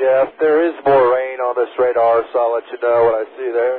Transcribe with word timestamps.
Jeff. 0.00 0.28
There 0.40 0.64
is 0.68 0.74
more 0.86 1.12
rain 1.14 1.40
on 1.40 1.54
this 1.56 1.72
radar, 1.78 2.24
so 2.32 2.36
I'll 2.40 2.54
let 2.54 2.66
you 2.72 2.78
know 2.82 3.00
what 3.08 3.16
I 3.22 3.24
see 3.38 3.50
there. 3.52 3.78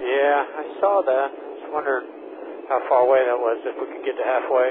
Yeah, 0.00 0.38
I 0.44 0.64
saw 0.80 1.02
that. 1.04 1.28
I 1.34 1.48
was 1.60 1.64
wondering 1.72 2.06
how 2.68 2.80
far 2.88 3.02
away 3.08 3.24
that 3.26 3.38
was, 3.38 3.58
if 3.66 3.76
we 3.80 3.86
could 3.92 4.04
get 4.06 4.16
to 4.16 4.24
halfway. 4.24 4.70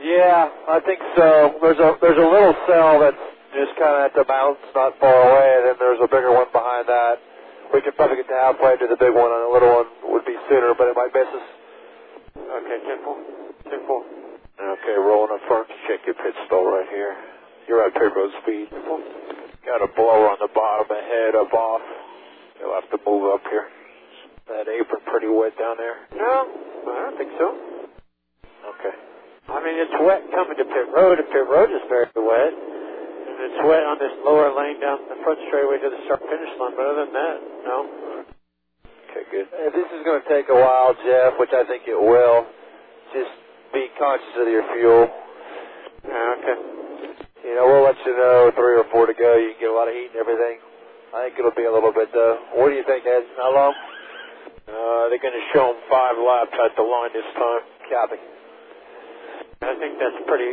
Yeah, 0.00 0.48
I 0.68 0.80
think 0.82 1.00
so. 1.16 1.58
There's 1.62 1.78
a 1.78 1.90
there's 2.00 2.18
a 2.18 2.30
little 2.30 2.56
cell 2.66 2.98
that's 3.00 3.24
just 3.54 3.76
kind 3.76 3.94
of 4.00 4.02
at 4.08 4.14
the 4.16 4.24
mountains, 4.26 4.64
not 4.74 4.96
far 4.98 5.12
away, 5.28 5.48
and 5.60 5.64
then 5.70 5.76
there's 5.78 6.00
a 6.02 6.08
bigger 6.08 6.32
one 6.32 6.48
behind 6.52 6.88
that. 6.88 7.20
We 7.74 7.82
could 7.82 7.96
probably 7.96 8.16
get 8.18 8.28
to 8.32 8.38
halfway 8.38 8.76
to 8.80 8.86
the 8.88 8.98
big 8.98 9.12
one, 9.14 9.30
and 9.30 9.42
the 9.46 9.52
little 9.52 9.72
one 9.84 9.88
would 10.12 10.24
be 10.26 10.36
sooner, 10.48 10.74
but 10.76 10.88
it 10.90 10.96
might 10.96 11.12
miss 11.14 11.28
us. 11.30 11.48
Okay, 12.36 12.78
10 12.88 13.04
4. 13.04 13.16
10 13.70 13.86
4. 13.86 14.02
Okay, 14.76 14.96
rolling 14.98 15.32
up 15.36 15.42
front. 15.48 15.68
Check 15.88 16.00
your 16.06 16.16
pit 16.16 16.34
stall 16.46 16.66
right 16.66 16.88
here. 16.90 17.14
You're 17.68 17.86
at 17.86 17.94
pit 17.94 18.12
road 18.16 18.32
speed. 18.42 18.68
Got 19.66 19.82
a 19.82 19.90
blower 19.94 20.30
on 20.30 20.38
the 20.42 20.50
bottom, 20.54 20.90
ahead, 20.90 21.34
up 21.38 21.52
off. 21.54 21.82
You'll 22.60 22.74
have 22.74 22.90
to 22.90 22.98
move 23.06 23.30
up 23.34 23.42
here. 23.50 23.68
That 24.48 24.66
apron 24.68 25.02
pretty 25.06 25.30
wet 25.30 25.54
down 25.58 25.76
there. 25.78 25.96
No, 26.18 26.34
I 26.90 26.98
don't 27.06 27.18
think 27.18 27.32
so. 27.38 27.48
Okay. 28.74 28.94
I 29.48 29.58
mean, 29.62 29.76
it's 29.78 29.96
wet 30.02 30.22
coming 30.34 30.58
to 30.58 30.66
pit 30.66 30.88
road, 30.94 31.18
and 31.18 31.28
pit 31.30 31.46
road 31.46 31.70
is 31.70 31.82
very 31.88 32.10
wet. 32.16 32.54
And 32.54 33.36
it's 33.46 33.60
wet 33.66 33.84
on 33.86 33.98
this 34.02 34.14
lower 34.26 34.50
lane 34.54 34.80
down 34.82 34.98
the 35.08 35.18
front 35.22 35.38
straightaway 35.48 35.78
to 35.78 35.90
the 35.90 36.00
start 36.06 36.22
finish 36.26 36.52
line, 36.58 36.74
but 36.74 36.86
other 36.86 37.06
than 37.06 37.14
that, 37.14 37.38
no. 37.66 37.78
Okay, 39.10 39.24
good. 39.30 39.46
If 39.52 39.72
this 39.74 39.88
is 39.94 40.02
going 40.04 40.22
to 40.22 40.28
take 40.28 40.48
a 40.50 40.58
while, 40.58 40.94
Jeff, 41.06 41.38
which 41.38 41.52
I 41.54 41.64
think 41.66 41.84
it 41.86 41.98
will, 41.98 42.46
just 43.14 43.32
be 43.74 43.88
conscious 43.98 44.34
of 44.40 44.48
your 44.48 44.66
fuel. 44.74 45.06
Yeah, 46.08 46.34
okay. 46.42 46.58
You 47.44 47.54
know, 47.58 47.66
we'll 47.66 47.84
let 47.84 47.98
you 48.06 48.14
know 48.16 48.50
three 48.54 48.78
or 48.78 48.86
four 48.90 49.06
to 49.06 49.14
go. 49.14 49.36
You 49.36 49.52
can 49.58 49.60
get 49.66 49.70
a 49.70 49.76
lot 49.76 49.88
of 49.88 49.94
heat 49.94 50.10
and 50.14 50.20
everything. 50.22 50.58
I 51.14 51.28
think 51.28 51.38
it'll 51.38 51.54
be 51.58 51.66
a 51.68 51.72
little 51.72 51.92
bit 51.92 52.08
though. 52.14 52.38
What 52.56 52.70
do 52.70 52.74
you 52.76 52.84
think, 52.86 53.04
Ed? 53.06 53.24
How 53.36 53.50
long? 53.54 53.74
Uh, 54.68 55.10
they're 55.10 55.20
going 55.22 55.34
to 55.36 55.46
show 55.52 55.74
them 55.74 55.80
five 55.90 56.16
laps 56.16 56.54
at 56.54 56.72
the 56.78 56.86
line 56.86 57.10
this 57.12 57.26
time. 57.36 57.62
Copy. 57.90 58.20
I 59.62 59.74
think 59.78 59.98
that's 59.98 60.20
pretty 60.26 60.52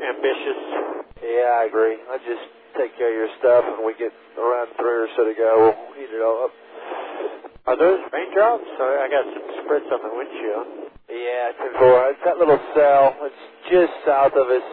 ambitious. 0.00 0.60
Yeah, 1.24 1.60
I 1.60 1.64
agree. 1.68 1.96
I 2.08 2.16
just 2.24 2.44
take 2.76 2.96
care 2.96 3.10
of 3.12 3.16
your 3.16 3.32
stuff, 3.40 3.64
and 3.64 3.84
we 3.84 3.96
get 3.96 4.12
around 4.36 4.68
three 4.76 4.98
or 5.04 5.08
so 5.16 5.24
to 5.24 5.34
go. 5.34 5.50
We'll 5.72 5.96
heat 5.96 6.12
it 6.12 6.22
all 6.22 6.48
up. 6.48 6.52
Are 7.66 7.76
those 7.80 8.00
raindrops? 8.12 8.68
I 8.76 9.08
got 9.08 9.24
some 9.24 9.46
spritz 9.64 9.88
on 9.88 10.00
the 10.04 10.12
windshield. 10.12 10.66
Yeah, 11.08 11.52
ten 11.56 11.72
four. 11.80 12.12
It's 12.12 12.24
that 12.24 12.36
little 12.36 12.60
cell. 12.76 13.16
It's 13.24 13.44
just 13.72 13.92
south 14.04 14.36
of 14.36 14.46
us, 14.52 14.66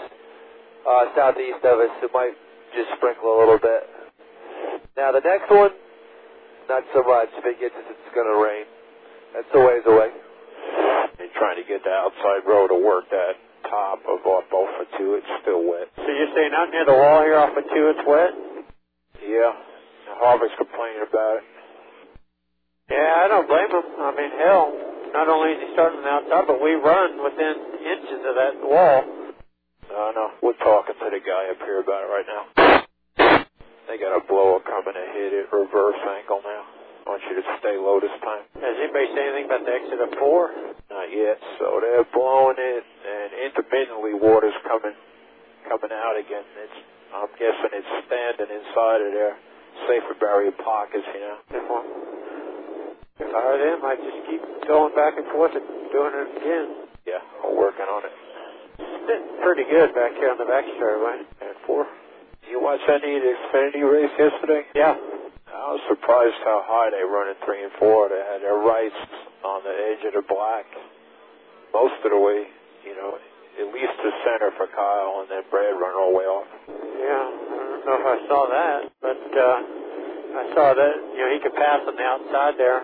uh, 0.87 1.05
southeast 1.15 1.63
of 1.63 1.79
us. 1.79 1.93
It 2.03 2.11
might 2.13 2.35
just 2.75 2.89
sprinkle 2.97 3.35
a 3.35 3.37
little 3.39 3.59
bit. 3.59 3.83
Now 4.97 5.11
the 5.11 5.21
next 5.23 5.49
one, 5.49 5.71
not 6.69 6.83
so 6.93 7.03
much. 7.03 7.29
If 7.37 7.45
it 7.45 7.59
gets 7.59 7.75
us, 7.75 7.87
it's 7.89 8.13
going 8.15 8.27
to 8.27 8.37
rain. 8.39 8.65
That's 9.33 9.51
a 9.55 9.59
ways 9.59 9.85
away. 9.87 10.11
They're 11.17 11.35
trying 11.39 11.57
to 11.61 11.67
get 11.67 11.83
the 11.83 11.93
outside 11.93 12.43
row 12.47 12.67
to 12.67 12.75
work 12.75 13.07
that 13.11 13.35
top 13.69 14.03
of 14.03 14.19
off 14.27 14.47
Alpha 14.51 14.85
2. 14.97 15.19
It's 15.23 15.33
still 15.41 15.63
wet. 15.63 15.87
So 15.95 16.09
you're 16.11 16.33
saying 16.35 16.51
out 16.51 16.69
near 16.71 16.85
the 16.85 16.97
wall 16.97 17.23
here 17.23 17.39
off 17.39 17.55
of 17.55 17.63
2 17.63 17.71
it's 17.71 18.03
wet? 18.03 18.33
Yeah. 19.23 19.53
Harvick's 20.19 20.55
complaining 20.59 21.07
about 21.07 21.39
it. 21.39 21.45
Yeah, 22.91 23.23
I 23.23 23.27
don't 23.31 23.47
blame 23.47 23.71
him. 23.71 23.87
I 24.03 24.11
mean, 24.11 24.31
hell, 24.35 24.67
not 25.15 25.31
only 25.31 25.55
is 25.55 25.59
he 25.63 25.67
starting 25.73 26.03
on 26.03 26.03
the 26.03 26.11
outside, 26.11 26.45
but 26.51 26.59
we 26.59 26.75
run 26.75 27.23
within 27.23 27.55
inches 27.87 28.21
of 28.27 28.35
that 28.35 28.55
wall. 28.59 28.99
I 29.91 30.11
know. 30.15 30.29
We're 30.41 30.57
talking 30.63 30.95
to 30.95 31.07
the 31.11 31.19
guy 31.19 31.43
up 31.51 31.59
here 31.63 31.81
about 31.83 32.01
it 32.07 32.09
right 32.11 32.27
now. 32.27 32.43
They 33.87 33.99
got 33.99 34.15
a 34.15 34.23
blower 34.23 34.63
coming 34.63 34.95
to 34.95 35.05
hit 35.13 35.35
it 35.35 35.51
reverse 35.51 35.99
angle 35.99 36.39
now. 36.43 36.63
I 37.03 37.17
want 37.17 37.23
you 37.27 37.35
to 37.35 37.45
stay 37.59 37.75
low 37.75 37.99
this 37.99 38.13
time. 38.23 38.45
Has 38.61 38.77
anybody 38.77 39.09
said 39.11 39.25
anything 39.35 39.45
about 39.51 39.65
the 39.65 39.73
exit 39.73 39.99
of 39.99 40.11
4? 40.15 40.93
Not 40.93 41.07
yet. 41.11 41.37
So 41.59 41.81
they're 41.81 42.07
blowing 42.13 42.55
it, 42.61 42.83
and 42.85 43.29
intermittently 43.51 44.15
water's 44.15 44.55
coming 44.69 44.95
coming 45.67 45.91
out 45.91 46.15
again. 46.15 46.45
It's 46.61 46.77
I'm 47.11 47.27
guessing 47.35 47.71
it's 47.75 47.93
standing 48.07 48.47
inside 48.47 49.01
of 49.03 49.11
their 49.11 49.33
safer 49.89 50.15
barrier 50.21 50.55
pockets, 50.63 51.03
you 51.11 51.19
know. 51.19 51.37
If 53.19 53.29
I 53.29 53.41
were 53.43 53.59
them, 53.59 53.79
I'd 53.83 53.99
just 53.99 54.21
keep 54.29 54.41
going 54.67 54.95
back 54.95 55.17
and 55.17 55.27
forth 55.35 55.51
and 55.51 55.65
doing 55.91 56.13
it 56.15 56.27
again. 56.39 56.67
Yeah, 57.05 57.21
we're 57.43 57.57
working 57.59 57.89
on 57.89 58.05
it. 58.07 58.13
It's 59.07 59.29
pretty 59.43 59.65
good 59.69 59.93
back 59.93 60.13
here 60.17 60.31
on 60.31 60.37
the 60.37 60.49
back 60.49 60.65
straightaway. 60.77 61.25
And 61.41 61.55
four. 61.65 61.87
You 62.49 62.61
watch 62.61 62.81
any 62.89 63.17
of 63.17 63.23
the 63.23 63.33
Xfinity 63.47 63.83
race 63.85 64.13
yesterday? 64.17 64.63
Yeah. 64.75 64.95
I 65.51 65.77
was 65.77 65.83
surprised 65.87 66.39
how 66.43 66.63
high 66.65 66.89
they 66.89 67.03
run 67.05 67.29
in 67.29 67.37
three 67.45 67.63
and 67.63 67.71
four. 67.79 68.09
They 68.09 68.19
had 68.19 68.41
their 68.41 68.59
rights 68.59 68.97
on 69.45 69.63
the 69.63 69.71
edge 69.71 70.03
of 70.07 70.13
the 70.17 70.25
black 70.27 70.65
most 71.73 71.95
of 72.03 72.11
the 72.11 72.19
way, 72.19 72.47
you 72.83 72.95
know, 72.95 73.15
at 73.15 73.67
least 73.73 73.95
to 74.03 74.09
center 74.23 74.51
for 74.59 74.67
Kyle, 74.75 75.23
and 75.23 75.27
then 75.31 75.43
Brad 75.49 75.75
run 75.79 75.95
all 75.95 76.11
the 76.11 76.17
way 76.19 76.27
off. 76.27 76.47
Yeah, 76.67 77.23
I 77.23 77.55
don't 77.79 77.85
know 77.87 77.97
if 77.99 78.07
I 78.07 78.17
saw 78.27 78.41
that, 78.47 78.79
but 78.99 79.23
uh, 79.31 79.57
I 80.39 80.43
saw 80.55 80.67
that, 80.75 80.95
you 81.15 81.21
know, 81.23 81.29
he 81.31 81.39
could 81.39 81.55
pass 81.55 81.79
on 81.87 81.95
the 81.95 82.03
outside 82.03 82.55
there. 82.59 82.83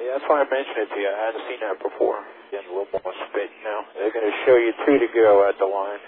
Yeah, 0.00 0.16
that's 0.16 0.26
why 0.28 0.42
I 0.42 0.46
mentioned 0.48 0.80
it 0.84 0.90
to 0.92 0.98
you. 1.00 1.08
I 1.08 1.18
hadn't 1.28 1.44
seen 1.48 1.60
that 1.60 1.78
before. 1.80 2.20
Getting 2.54 2.70
a 2.70 2.78
little 2.78 3.02
more 3.02 3.14
spit 3.26 3.50
now. 3.66 3.82
They're 3.98 4.14
going 4.14 4.30
to 4.30 4.36
show 4.46 4.54
you 4.54 4.70
two 4.86 5.02
to 5.02 5.10
go 5.10 5.42
at 5.50 5.58
the 5.58 5.66
line. 5.66 5.98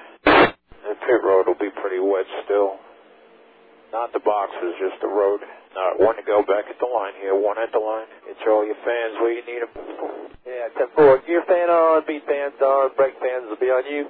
The 0.86 0.94
pit 0.94 1.18
road 1.26 1.50
will 1.50 1.58
be 1.58 1.74
pretty 1.82 1.98
wet 1.98 2.22
still. 2.46 2.78
Not 3.90 4.14
the 4.14 4.22
boxes, 4.22 4.78
just 4.78 5.02
the 5.02 5.10
road. 5.10 5.42
Not 5.74 5.98
one 5.98 6.14
to 6.14 6.22
go 6.22 6.46
back 6.46 6.70
at 6.70 6.78
the 6.78 6.86
line 6.86 7.18
here, 7.18 7.34
one 7.34 7.58
at 7.58 7.74
the 7.74 7.82
line. 7.82 8.06
It's 8.30 8.38
all 8.46 8.62
your 8.62 8.78
fans 8.86 9.18
where 9.18 9.34
you 9.34 9.42
need 9.42 9.66
them. 9.66 9.74
Yeah, 10.46 10.70
ten 10.78 10.86
four. 10.94 11.18
Gear 11.26 11.42
fan 11.50 11.66
on, 11.66 12.06
beat 12.06 12.22
fans 12.30 12.54
on, 12.62 12.94
brake 12.94 13.18
fans 13.18 13.50
will 13.50 13.58
be 13.58 13.74
on 13.74 13.82
you. 13.90 14.06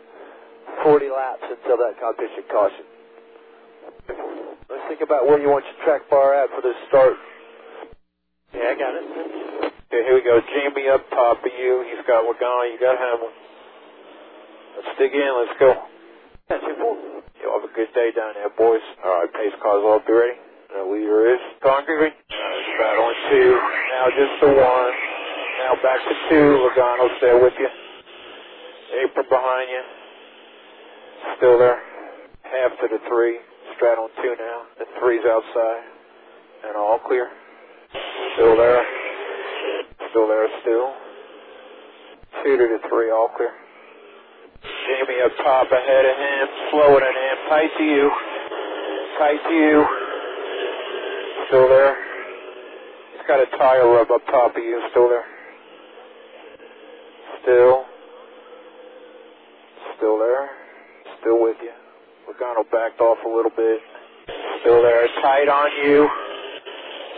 Forty 0.85 1.09
laps 1.09 1.41
until 1.41 1.81
that 1.81 1.97
competition 1.97 2.45
caution. 2.53 2.85
Let's 4.69 4.85
think 4.93 5.01
about 5.01 5.25
where 5.25 5.41
you 5.41 5.49
want 5.49 5.65
your 5.65 5.81
track 5.89 6.05
bar 6.13 6.37
at 6.37 6.53
for 6.53 6.61
this 6.61 6.77
start. 6.93 7.17
Yeah, 8.53 8.69
I 8.69 8.75
got 8.77 8.93
it. 8.93 9.46
Okay, 9.87 10.03
here 10.03 10.19
we 10.19 10.23
go. 10.27 10.43
Jamie 10.51 10.91
up 10.91 11.07
top 11.11 11.39
of 11.39 11.53
you. 11.55 11.87
He's 11.87 12.03
got 12.11 12.27
Logano. 12.27 12.67
You 12.67 12.79
got 12.83 12.99
Hamlin. 12.99 13.31
Let's 14.75 14.99
dig 14.99 15.15
in. 15.15 15.31
Let's 15.31 15.55
go. 15.63 15.79
That's 16.51 16.63
your 16.67 16.75
four. 16.83 16.99
You 17.39 17.47
have 17.55 17.63
a 17.63 17.71
good 17.71 17.95
day 17.95 18.11
down 18.11 18.35
there, 18.35 18.51
boys. 18.59 18.83
All 19.07 19.23
right, 19.23 19.31
pace 19.31 19.55
cars 19.63 19.87
all 19.87 20.03
be 20.03 20.13
ready. 20.13 20.35
The 20.75 20.83
leader 20.91 21.31
is 21.31 21.39
Congreve. 21.63 22.11
Battling 22.11 23.21
two. 23.31 23.55
Now 23.95 24.07
just 24.11 24.35
the 24.43 24.51
one. 24.59 24.93
Now 25.63 25.75
back 25.79 26.03
to 26.03 26.15
two. 26.35 26.67
Logano's 26.67 27.15
there 27.23 27.39
with 27.39 27.55
you. 27.55 27.71
Apron 29.07 29.27
behind 29.31 29.71
you. 29.71 29.83
Still 31.39 31.59
there. 31.59 31.79
Half 32.43 32.73
to 32.83 32.89
the 32.91 32.99
three. 33.07 33.39
Straddling 33.77 34.11
two 34.19 34.35
now. 34.35 34.63
The 34.79 34.87
three's 34.99 35.23
outside. 35.25 35.83
And 36.67 36.77
all 36.77 36.99
clear. 37.07 37.31
Still 38.35 38.57
there. 38.57 39.06
Still 40.17 40.29
there 40.29 40.49
still. 40.63 40.95
Two 42.43 42.57
to 42.57 42.79
three, 42.89 43.11
all 43.11 43.29
clear. 43.37 43.53
Jamie 44.65 45.21
up 45.21 45.31
top 45.45 45.69
ahead 45.71 46.05
of 46.09 46.17
him, 46.17 46.49
slower 46.71 47.01
than 47.05 47.13
him, 47.13 47.37
tight 47.51 47.69
to 47.77 47.85
you. 47.85 48.11
Tight 49.19 49.41
to 49.47 49.55
you. 49.55 49.87
Still 51.49 51.69
there. 51.69 51.97
He's 53.13 53.27
got 53.29 53.41
a 53.41 53.59
tire 53.59 53.93
rub 53.93 54.11
up 54.11 54.25
top 54.29 54.57
of 54.57 54.63
you, 54.63 54.81
still 54.91 55.11
there. 55.11 55.27
Still. 57.43 57.85
Still 59.99 60.19
there. 60.19 60.49
Still 61.21 61.43
with 61.43 61.59
you. 61.61 61.73
Logano 62.25 62.65
backed 62.73 63.03
off 63.03 63.19
a 63.23 63.29
little 63.29 63.53
bit. 63.55 63.81
Still 64.63 64.81
there, 64.81 65.09
tight 65.21 65.51
on 65.51 65.85
you. 65.85 66.09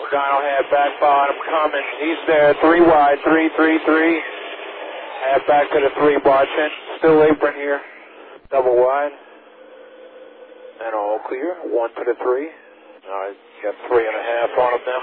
Logano 0.08 0.40
had 0.40 0.64
back 0.72 1.00
bottom 1.00 1.36
coming. 1.44 1.84
He's 2.00 2.16
there, 2.26 2.54
three 2.64 2.80
wide, 2.80 3.18
three, 3.24 3.50
three, 3.56 3.78
three. 3.84 4.20
Half 5.28 5.46
back 5.46 5.68
to 5.68 5.80
the 5.84 5.92
three, 6.00 6.16
watching. 6.24 6.72
Still 6.98 7.22
apron 7.24 7.54
here. 7.54 7.80
Double 8.50 8.72
wide. 8.72 9.12
And 10.80 10.94
all 10.96 11.20
clear. 11.28 11.56
One 11.68 11.90
to 11.92 12.04
the 12.08 12.16
three. 12.24 12.48
All 12.48 13.20
right, 13.20 13.36
got 13.60 13.74
three 13.88 14.06
and 14.08 14.16
a 14.16 14.24
half 14.24 14.50
on 14.56 14.70
him 14.80 14.84
now. 14.88 15.02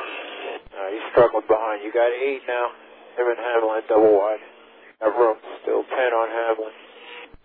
All 0.73 0.81
right, 0.81 0.93
he's 0.97 1.05
struggling 1.13 1.45
behind. 1.45 1.85
You 1.85 1.93
got 1.93 2.09
eight 2.09 2.41
now. 2.49 2.73
Him 3.17 3.29
and 3.29 3.37
Hamlin 3.37 3.85
double 3.85 4.09
wide. 4.09 4.41
Got 5.01 5.13
room. 5.13 5.37
Still 5.61 5.85
ten 5.85 6.09
on 6.17 6.27
Hamlin. 6.33 6.73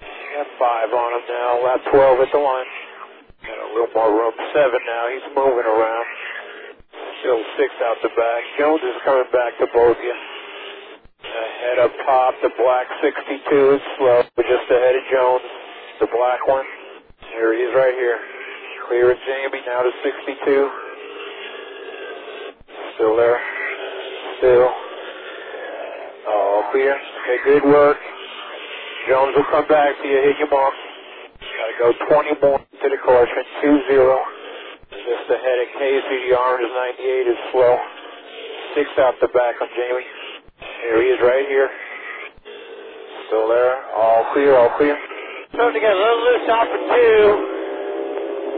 Got 0.01 0.49
five 0.57 0.89
on 0.97 1.11
him 1.13 1.25
now. 1.29 1.61
Lap 1.61 1.81
12 1.93 2.25
at 2.25 2.31
the 2.33 2.41
line. 2.41 2.71
Got 3.45 3.59
a 3.61 3.69
little 3.77 3.93
more 3.93 4.13
room. 4.17 4.33
Seven 4.57 4.81
now. 4.89 5.13
He's 5.13 5.29
moving 5.37 5.69
around. 5.69 6.07
Still 7.21 7.43
six 7.61 7.69
out 7.85 7.97
the 8.03 8.09
back. 8.17 8.43
Jones 8.59 8.81
is 8.81 8.97
coming 9.05 9.29
back 9.33 9.53
to 9.61 9.67
both 9.75 9.97
of 9.97 10.03
you. 10.03 10.17
Ahead 11.21 11.79
up 11.79 11.93
top, 12.07 12.35
the 12.43 12.51
black 12.57 12.87
62 13.05 13.77
is 13.77 13.83
slow, 13.99 14.23
just 14.41 14.67
ahead 14.73 14.97
of 14.97 15.05
Jones. 15.13 15.45
The 16.01 16.09
black 16.17 16.41
one. 16.49 16.65
Here 17.37 17.53
he 17.53 17.61
is 17.61 17.73
right 17.77 17.93
here. 17.93 18.19
Clear 18.89 19.13
at 19.13 19.19
Jamie, 19.29 19.63
now 19.67 19.83
to 19.83 19.93
62. 20.03 20.71
Still 22.97 23.17
there. 23.17 23.39
Still. 24.39 24.71
Oh, 26.27 26.69
clear. 26.73 26.97
Okay, 26.97 27.39
good 27.45 27.65
work. 27.69 27.99
Jones 29.09 29.37
will 29.37 29.51
come 29.51 29.69
back 29.69 29.93
to 30.03 30.09
you, 30.09 30.17
hit 30.25 30.39
your 30.39 30.51
mark. 30.51 30.75
Gotta 31.37 31.75
go 31.79 31.93
20 32.09 32.41
more 32.41 32.59
to 32.59 32.89
the 32.89 32.99
caution, 33.05 33.45
2-0. 33.63 34.40
Just 34.91 35.31
ahead 35.31 35.59
of 35.63 35.69
Casey, 35.79 36.17
the 36.27 36.35
orange 36.35 36.67
98 36.99 37.31
is 37.31 37.41
slow. 37.55 37.79
Six 38.75 38.91
out 38.99 39.15
the 39.23 39.31
back 39.31 39.55
on 39.63 39.71
Jamie. 39.79 40.03
Here 40.83 40.99
he 40.99 41.09
is 41.15 41.21
right 41.23 41.47
here. 41.47 41.71
Still 43.31 43.47
there. 43.47 43.87
All 43.95 44.27
clear, 44.35 44.59
all 44.59 44.75
clear. 44.75 44.99
Starting 45.55 45.79
to 45.79 45.83
get 45.83 45.95
a 45.95 46.01
little 46.01 46.23
loose 46.27 46.47
off 46.51 46.67
of 46.75 46.83
two. 46.91 47.23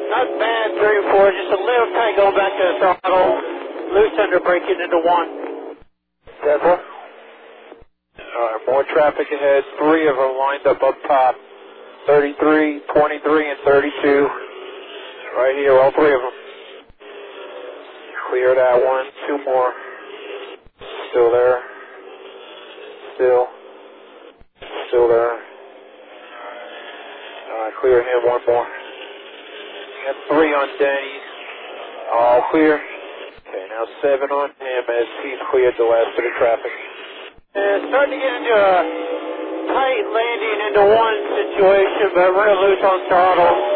Not 0.08 0.28
bad, 0.40 0.68
three 0.80 0.96
and 1.04 1.08
four. 1.12 1.28
Just 1.36 1.52
a 1.52 1.60
little 1.60 1.90
tight 2.00 2.16
going 2.16 2.36
back 2.36 2.52
to 2.56 2.64
the 2.64 2.74
throttle. 2.80 3.32
Loose 3.92 4.16
under 4.16 4.40
braking 4.40 4.80
into 4.80 5.00
one. 5.04 5.28
Four. 6.40 6.80
Alright, 8.16 8.62
more 8.72 8.84
traffic 8.88 9.28
ahead. 9.28 9.64
Three 9.76 10.08
of 10.08 10.16
them 10.16 10.32
lined 10.40 10.64
up 10.64 10.80
up 10.80 10.96
top. 11.06 11.36
33, 12.06 12.80
23, 12.88 13.50
and 13.52 13.58
32. 13.68 14.51
Right 15.36 15.56
here, 15.56 15.78
all 15.80 15.90
three 15.96 16.12
of 16.14 16.20
them. 16.20 16.32
Clear 18.30 18.54
that 18.54 18.76
one. 18.84 19.06
Two 19.26 19.44
more. 19.44 19.72
Still 21.10 21.32
there. 21.32 21.60
Still. 23.16 23.46
Still 24.88 25.08
there. 25.08 25.32
Alright, 27.48 27.74
clear 27.80 28.00
him. 28.02 28.28
One 28.28 28.40
more. 28.46 28.66
Got 30.06 30.16
three 30.28 30.52
on 30.52 30.68
Denny. 30.78 31.16
All 32.12 32.42
clear. 32.50 32.76
Okay, 32.76 33.66
now 33.70 33.84
seven 34.02 34.30
on 34.30 34.50
him 34.50 34.84
as 34.88 35.06
he's 35.24 35.40
cleared 35.50 35.74
the 35.78 35.84
last 35.84 36.16
bit 36.16 36.26
of 36.26 36.32
traffic. 36.38 36.72
Uh, 37.56 37.88
starting 37.88 38.16
to 38.16 38.20
get 38.20 38.34
into 38.36 38.52
a 38.52 38.76
tight 39.72 40.04
landing 40.12 40.58
into 40.68 40.82
one 40.92 41.18
situation, 41.36 42.06
but 42.16 42.32
real 42.32 42.58
loose 42.64 42.84
on 42.84 43.08
throttle. 43.08 43.71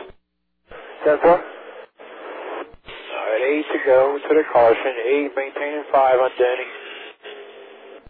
Ten 1.07 1.23
four. 1.23 1.39
Alright, 1.39 3.43
eight 3.47 3.63
to 3.71 3.79
go 3.87 4.19
to 4.19 4.31
the 4.35 4.43
caution. 4.51 4.93
Eight 5.07 5.31
maintaining 5.39 5.87
five 5.95 6.19
on 6.19 6.35
Denny. 6.35 6.67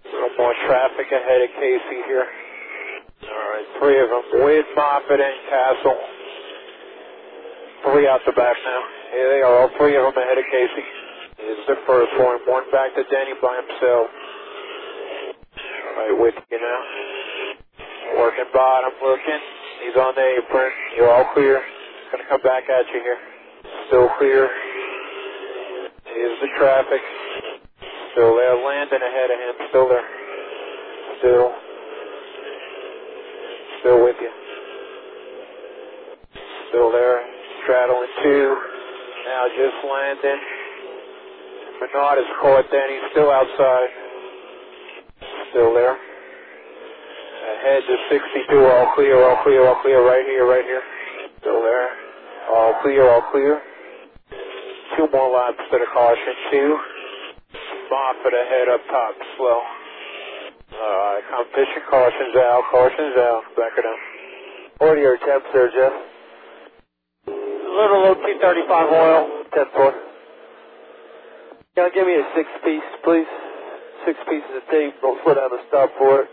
A 0.00 0.16
little 0.16 0.32
more 0.40 0.56
traffic 0.64 1.04
ahead 1.12 1.44
of 1.44 1.52
Casey 1.60 2.00
here. 2.08 2.25
Alright, 3.20 3.69
three 3.76 4.00
of 4.00 4.08
them 4.08 4.48
with 4.48 4.64
Moffitt 4.72 5.20
and 5.20 5.37
Cassill. 5.44 6.00
Three 7.84 8.08
out 8.08 8.25
the 8.25 8.32
back 8.32 8.56
now. 8.64 8.81
Here 9.12 9.28
they 9.28 9.44
are, 9.44 9.60
all 9.60 9.69
three 9.76 9.93
of 10.00 10.08
them 10.08 10.16
ahead 10.16 10.40
of 10.40 10.48
Casey. 10.48 10.84
Here's 11.37 11.69
the 11.69 11.76
first 11.84 12.16
one. 12.16 12.40
One 12.48 12.64
back 12.72 12.96
to 12.96 13.04
Denny 13.12 13.37
by 13.44 13.60
himself. 13.60 14.08
Alright, 16.00 16.16
with 16.16 16.40
you 16.48 16.60
now. 16.64 16.81
Working 18.25 18.48
bottom, 18.56 18.96
looking. 19.04 19.43
He's 19.84 20.00
on 20.00 20.16
the 20.16 20.40
apron. 20.40 20.72
You're 20.96 21.12
all 21.12 21.28
clear. 21.34 21.60
Gonna 22.12 22.25
come 22.29 22.43
back 22.43 22.62
at 22.70 22.87
you 22.94 23.00
here. 23.03 23.19
Still 23.88 24.08
clear. 24.19 24.49
Here's 26.06 26.41
the 26.41 26.49
traffic. 26.56 27.03
Still 28.12 28.37
there. 28.37 28.55
Landon 28.55 29.03
ahead 29.03 29.31
of 29.31 29.38
him. 29.43 29.67
Still 29.70 29.88
there. 29.88 30.06
Still. 31.19 31.53
Still 33.81 34.05
with 34.05 34.17
you. 34.20 34.31
Still 36.70 36.93
there. 36.93 37.23
Straddling 37.64 38.14
two. 38.23 38.56
Now 39.26 39.47
just 39.58 39.76
landing. 39.82 40.41
Menard 41.81 42.19
is 42.19 42.31
caught 42.41 42.64
then. 42.70 42.87
He's 42.88 43.11
still 43.12 43.31
outside. 43.31 43.91
Still 45.50 45.75
there. 45.75 45.97
Ahead 45.97 47.82
to 47.82 47.97
62. 48.11 48.64
All 48.64 48.93
clear, 48.94 49.23
all 49.23 49.43
clear, 49.43 49.67
all 49.67 49.82
clear. 49.82 50.06
Right 50.06 50.25
here, 50.25 50.47
right 50.47 50.64
here. 50.64 50.82
Still 51.46 51.62
there. 51.62 51.90
All 52.50 52.75
clear, 52.82 53.06
all 53.06 53.22
clear. 53.31 53.62
Two 54.98 55.06
more 55.14 55.31
laps 55.31 55.62
to 55.70 55.78
the 55.78 55.87
caution. 55.94 56.34
Two. 56.50 56.75
Moffitt 57.87 58.34
ahead 58.34 58.66
up 58.66 58.81
top. 58.90 59.14
Slow. 59.38 59.60
Alright, 60.75 61.22
competition 61.31 61.87
caution's 61.88 62.34
out. 62.34 62.62
Caution's 62.72 63.14
out. 63.14 63.43
Back 63.54 63.78
it 63.78 63.87
up. 63.87 64.00
What 64.78 64.98
are 64.98 64.98
your 64.98 65.14
attempts 65.14 65.46
there, 65.54 65.70
Jeff? 65.70 65.94
A 67.31 67.31
little 67.31 68.02
low 68.02 68.16
T35 68.19 68.75
oil. 68.90 69.44
Ten 69.54 69.66
four. 69.70 69.94
Can 71.76 71.87
you 71.87 71.93
give 71.94 72.06
me 72.08 72.14
a 72.19 72.26
six 72.34 72.50
piece, 72.64 72.90
please? 73.04 73.31
Six 74.04 74.19
pieces 74.28 74.50
of 74.50 74.66
tape. 74.72 74.94
Don't 75.00 75.22
slow 75.22 75.34
down 75.34 75.50
the 75.54 75.62
stop 75.69 75.90
for 75.96 76.22
it. 76.22 76.28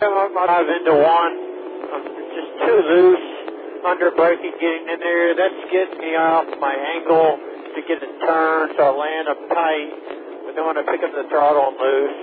Five 0.00 0.66
into 0.72 0.94
one. 0.96 1.34
I'm 1.92 2.04
just 2.32 2.50
too 2.64 2.80
loose. 2.88 3.29
Under 3.86 4.10
braking, 4.12 4.52
getting 4.60 4.88
in 4.92 5.00
there. 5.00 5.34
That's 5.36 5.62
getting 5.72 5.98
me 5.98 6.12
off 6.16 6.46
my 6.60 6.74
angle 6.74 7.38
to 7.76 7.80
get 7.88 8.02
it 8.02 8.12
turned, 8.26 8.72
so 8.76 8.82
I 8.84 8.92
land 8.92 9.28
up 9.28 9.40
tight. 9.48 9.90
But 10.46 10.52
then 10.56 10.64
when 10.66 10.76
I 10.76 10.84
pick 10.84 11.00
up 11.00 11.12
the 11.16 11.24
throttle, 11.30 11.72
I'm 11.72 11.78
loose. 11.80 12.18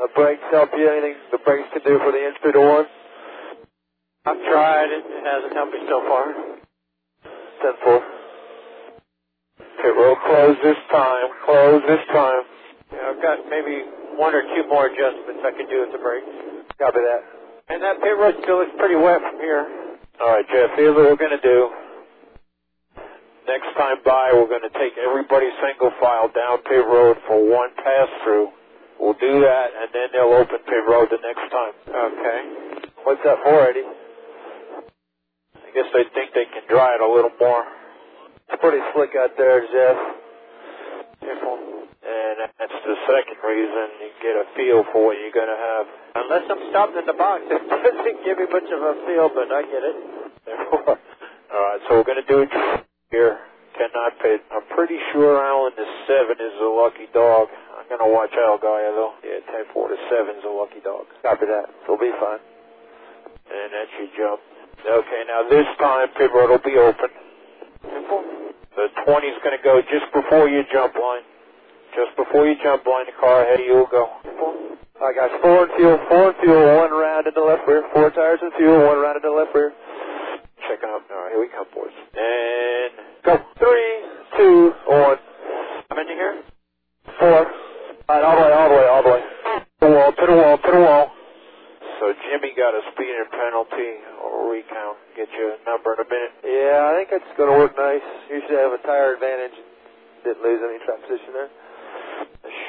The 0.00 0.08
brakes 0.14 0.42
help 0.50 0.70
you? 0.76 0.88
Anything 0.88 1.18
the 1.32 1.38
brakes 1.44 1.68
can 1.72 1.82
do 1.84 1.98
for 2.00 2.12
the 2.12 2.22
inch 2.24 2.36
through 2.40 2.52
the 2.56 2.62
one? 2.64 2.86
I've 4.26 4.40
tried 4.48 4.90
it. 4.94 5.04
It 5.04 5.24
hasn't 5.26 5.52
helped 5.52 5.72
me 5.72 5.80
so 5.88 5.98
far. 6.08 6.24
Ten 7.62 7.74
four. 7.84 8.00
Pit 9.82 9.94
road 9.94 10.18
close 10.26 10.56
this 10.62 10.80
time. 10.90 11.28
Close 11.44 11.82
this 11.86 12.04
time. 12.12 12.42
Yeah, 12.92 13.12
I've 13.12 13.22
got 13.22 13.38
maybe 13.50 13.84
one 14.16 14.34
or 14.34 14.42
two 14.56 14.64
more 14.68 14.86
adjustments 14.86 15.44
I 15.44 15.52
can 15.52 15.68
do 15.68 15.84
with 15.84 15.92
the 15.92 16.00
brakes. 16.02 16.32
Copy 16.78 17.00
that. 17.02 17.22
And 17.68 17.82
that 17.82 18.00
pit 18.00 18.16
road 18.16 18.34
still 18.42 18.64
looks 18.64 18.72
pretty 18.78 18.96
wet 18.96 19.20
from 19.20 19.36
here. 19.38 19.77
Alright, 20.20 20.46
Jeff, 20.50 20.70
here's 20.74 20.94
what 20.96 21.06
we're 21.06 21.16
going 21.16 21.38
to 21.38 21.46
do. 21.46 21.70
Next 23.46 23.70
time 23.78 23.98
by, 24.04 24.30
we're 24.34 24.50
going 24.50 24.66
to 24.66 24.74
take 24.78 24.98
everybody 24.98 25.46
single 25.62 25.92
file 26.00 26.28
down 26.34 26.58
pit 26.66 26.84
road 26.84 27.16
for 27.26 27.38
one 27.38 27.70
pass 27.76 28.08
through. 28.24 28.48
We'll 28.98 29.14
do 29.14 29.40
that, 29.40 29.68
and 29.78 29.88
then 29.94 30.08
they'll 30.12 30.34
open 30.34 30.58
pit 30.66 30.84
road 30.90 31.08
the 31.10 31.22
next 31.22 31.46
time. 31.54 31.72
Okay. 31.86 32.40
What's 33.04 33.22
that 33.22 33.38
for, 33.44 33.62
Eddie? 33.70 33.86
I 35.54 35.70
guess 35.72 35.86
they 35.94 36.02
think 36.12 36.34
they 36.34 36.46
can 36.50 36.66
dry 36.68 36.96
it 36.98 37.00
a 37.00 37.06
little 37.06 37.30
more. 37.38 37.64
It's 38.50 38.60
pretty 38.60 38.82
slick 38.94 39.10
out 39.16 39.30
there, 39.38 39.60
Jeff. 39.70 39.98
Careful. 41.20 41.77
And 42.08 42.48
that's 42.56 42.72
the 42.88 42.96
second 43.04 43.36
reason 43.44 43.84
you 44.00 44.08
get 44.24 44.32
a 44.40 44.48
feel 44.56 44.80
for 44.96 45.12
what 45.12 45.20
you're 45.20 45.34
going 45.36 45.52
to 45.52 45.60
have. 45.60 45.84
Unless 46.16 46.48
I'm 46.48 46.62
stopped 46.72 46.96
in 46.96 47.04
the 47.04 47.12
box, 47.12 47.44
it 47.52 47.60
doesn't 47.68 48.18
give 48.24 48.40
me 48.40 48.48
much 48.48 48.64
of 48.72 48.80
a 48.80 48.94
feel, 49.04 49.28
but 49.28 49.52
I 49.52 49.60
get 49.68 49.84
it. 49.84 49.96
Alright, 51.52 51.80
so 51.84 52.00
we're 52.00 52.08
going 52.08 52.24
to 52.24 52.28
do 52.28 52.48
it 52.48 52.52
here. 53.12 53.44
Cannot 53.76 54.16
pit. 54.24 54.40
I'm 54.48 54.64
pretty 54.72 54.96
sure 55.12 55.36
Alan 55.36 55.76
the 55.76 55.84
7 56.08 56.32
is 56.32 56.56
a 56.64 56.72
lucky 56.72 57.12
dog. 57.12 57.52
I'm 57.76 57.84
going 57.92 58.00
to 58.00 58.08
watch 58.08 58.32
Allgaier 58.32 58.96
though. 58.96 59.12
Yeah, 59.20 59.44
10 59.44 59.68
4 59.76 59.88
to 59.92 59.96
7 60.08 60.40
is 60.40 60.44
a 60.48 60.50
lucky 60.50 60.80
dog. 60.80 61.04
Copy 61.20 61.44
that. 61.44 61.68
We'll 61.86 62.00
be 62.00 62.10
fine. 62.16 62.40
And 63.52 63.68
that's 63.68 63.92
your 64.00 64.10
jump. 64.16 64.40
Okay, 64.80 65.22
now 65.28 65.44
this 65.44 65.68
time 65.76 66.08
road 66.32 66.56
will 66.56 66.64
be 66.64 66.80
open. 66.80 67.12
The 67.84 68.88
20 69.04 69.26
is 69.28 69.38
going 69.44 69.56
to 69.56 69.62
go 69.62 69.82
just 69.92 70.08
before 70.16 70.48
your 70.48 70.64
jump 70.72 70.96
line. 70.96 71.22
Just 71.94 72.16
before 72.16 72.46
you 72.46 72.54
jump 72.62 72.86
line, 72.86 73.06
the 73.06 73.16
car 73.18 73.42
ahead 73.42 73.60
of 73.60 73.66
you 73.66 73.74
will 73.74 73.90
go. 73.90 74.06
I 75.00 75.12
got 75.14 75.30
four 75.42 75.62
and 75.64 75.72
fuel, 75.78 75.98
four 76.10 76.30
and 76.30 76.38
fuel, 76.42 76.76
one 76.76 76.90
round 76.90 77.26
in 77.26 77.34
the 77.34 77.40
left 77.42 77.62
rear, 77.66 77.82
four 77.94 78.10
tires 78.10 78.40
and 78.42 78.52
fuel, 78.58 78.84
one 78.86 78.98
round 78.98 79.16
in 79.16 79.22
the 79.22 79.34
left 79.34 79.54
rear. 79.54 79.72
Checking 80.66 80.90
up. 80.90 81.02
All 81.10 81.16
right, 81.22 81.30
here 81.32 81.40
we 81.40 81.48
come, 81.48 81.66
boys. 81.72 81.94
And 82.18 82.92
Go. 83.24 83.34
Three, 83.58 83.92
two, 84.36 84.74
one, 84.90 85.18
How 85.90 85.96
many 85.96 86.12
here? 86.14 86.42
four. 87.18 87.46
All 87.46 88.14
right, 88.14 88.24
all 88.24 88.36
the 88.36 88.42
way, 88.42 88.52
all 88.52 88.68
the 88.68 88.74
way, 88.74 88.86
all 88.86 89.02
the 89.02 89.10
way. 89.10 89.22
to 89.22 89.86
the 89.86 89.90
wall, 89.94 90.10
to 90.12 90.24
the 90.26 90.36
wall, 90.36 90.56
to 90.58 90.70
the 90.72 90.80
wall. 90.82 91.06
So 92.00 92.12
Jimmy 92.30 92.54
got 92.58 92.74
a 92.74 92.82
speeding 92.94 93.26
penalty 93.30 93.90
or 94.22 94.50
recount. 94.50 94.98
Get 95.16 95.28
you 95.34 95.54
a 95.54 95.58
number 95.66 95.94
in 95.94 96.00
a 96.02 96.08
minute. 96.10 96.34
Yeah, 96.46 96.90
I 96.90 96.90
think 96.98 97.08
it's 97.22 97.32
going 97.38 97.50
to 97.50 97.56
work 97.58 97.74
nice. 97.78 98.02
You 98.30 98.42
should 98.46 98.58
have 98.58 98.72
a 98.74 98.82
tire 98.86 99.14
advantage. 99.14 99.54
Didn't 100.26 100.42
lose 100.42 100.58
any 100.62 100.78
track 100.86 101.02
position 101.06 101.30
there. 101.34 101.50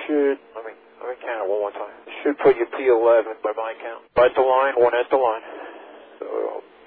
Should, 0.09 0.41
let 0.57 0.65
me, 0.65 0.73
let 1.05 1.07
me 1.13 1.17
count 1.21 1.45
it 1.45 1.49
one 1.53 1.61
more 1.61 1.75
time. 1.77 1.93
Should 2.25 2.37
put 2.41 2.57
you 2.57 2.65
P11 2.73 3.45
by 3.45 3.53
my 3.53 3.77
count. 3.77 4.09
Right 4.17 4.33
the 4.33 4.41
line, 4.41 4.73
one 4.81 4.97
at 4.97 5.05
the 5.13 5.21
line. 5.21 5.45
So 6.17 6.25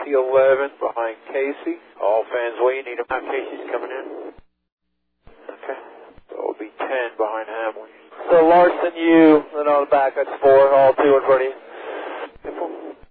P11 0.03 0.75
behind 0.83 1.15
Casey. 1.31 1.79
All 2.03 2.27
fans 2.27 2.59
waiting. 2.59 2.91
Need 2.91 2.99
him. 2.99 3.07
Casey's 3.07 3.67
coming 3.71 3.95
in. 3.95 4.07
Okay. 5.47 5.79
So 6.31 6.35
it'll 6.35 6.59
be 6.59 6.75
10 6.83 7.15
behind 7.15 7.47
Hamlin. 7.47 7.91
So 8.31 8.37
Larson, 8.43 8.95
you, 8.99 9.43
and 9.63 9.69
on 9.71 9.87
the 9.87 9.91
back, 9.91 10.15
that's 10.19 10.31
four, 10.43 10.75
all 10.75 10.95
two 10.99 11.15
in 11.15 11.23
front 11.23 11.43
of 11.43 11.49
you. 11.49 11.57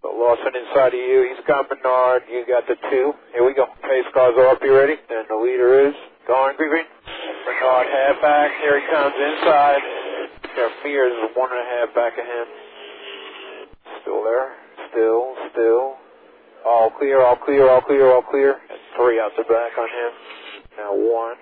So 0.04 0.08
Larson 0.12 0.52
inside 0.60 0.92
of 0.92 1.00
you. 1.00 1.32
He's 1.32 1.46
got 1.48 1.72
Menard. 1.72 2.24
You 2.28 2.44
got 2.48 2.68
the 2.68 2.76
two. 2.92 3.14
Here 3.32 3.46
we 3.48 3.56
go. 3.56 3.68
Pace 3.88 4.08
cars 4.14 4.36
are 4.36 4.48
up. 4.52 4.60
You 4.64 4.76
ready? 4.76 5.00
And 5.00 5.26
the 5.32 5.40
leader 5.40 5.88
is 5.88 5.96
green 6.28 6.58
green. 6.58 6.88
Menard 7.48 7.88
half 7.88 8.22
back. 8.22 8.52
Here 8.62 8.80
he 8.80 8.86
comes 8.92 9.16
inside. 9.16 10.01
Mears 10.56 11.14
is 11.14 11.32
one 11.38 11.50
and 11.52 11.62
a 11.62 11.70
half 11.80 11.96
back 11.96 12.14
of 12.20 12.26
him. 12.26 12.48
Still 14.02 14.24
there. 14.24 14.52
Still, 14.92 15.36
still. 15.52 15.96
All 16.66 16.92
clear, 17.00 17.22
all 17.22 17.38
clear, 17.38 17.70
all 17.70 17.82
clear, 17.82 18.12
all 18.12 18.22
clear. 18.22 18.60
Three 18.98 19.20
out 19.20 19.32
the 19.38 19.44
back 19.44 19.72
on 19.80 19.88
him. 19.88 20.12
Now 20.78 20.92
one. 20.92 21.38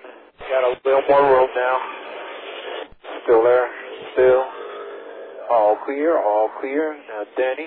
Got 0.46 0.62
a 0.62 0.70
little 0.84 1.02
more 1.10 1.22
room 1.26 1.50
now. 1.56 1.76
Still 3.24 3.42
there. 3.42 3.68
Still. 4.14 4.44
All 5.50 5.76
clear, 5.84 6.16
all 6.22 6.48
clear. 6.60 6.94
Now 7.08 7.24
Denny. 7.36 7.66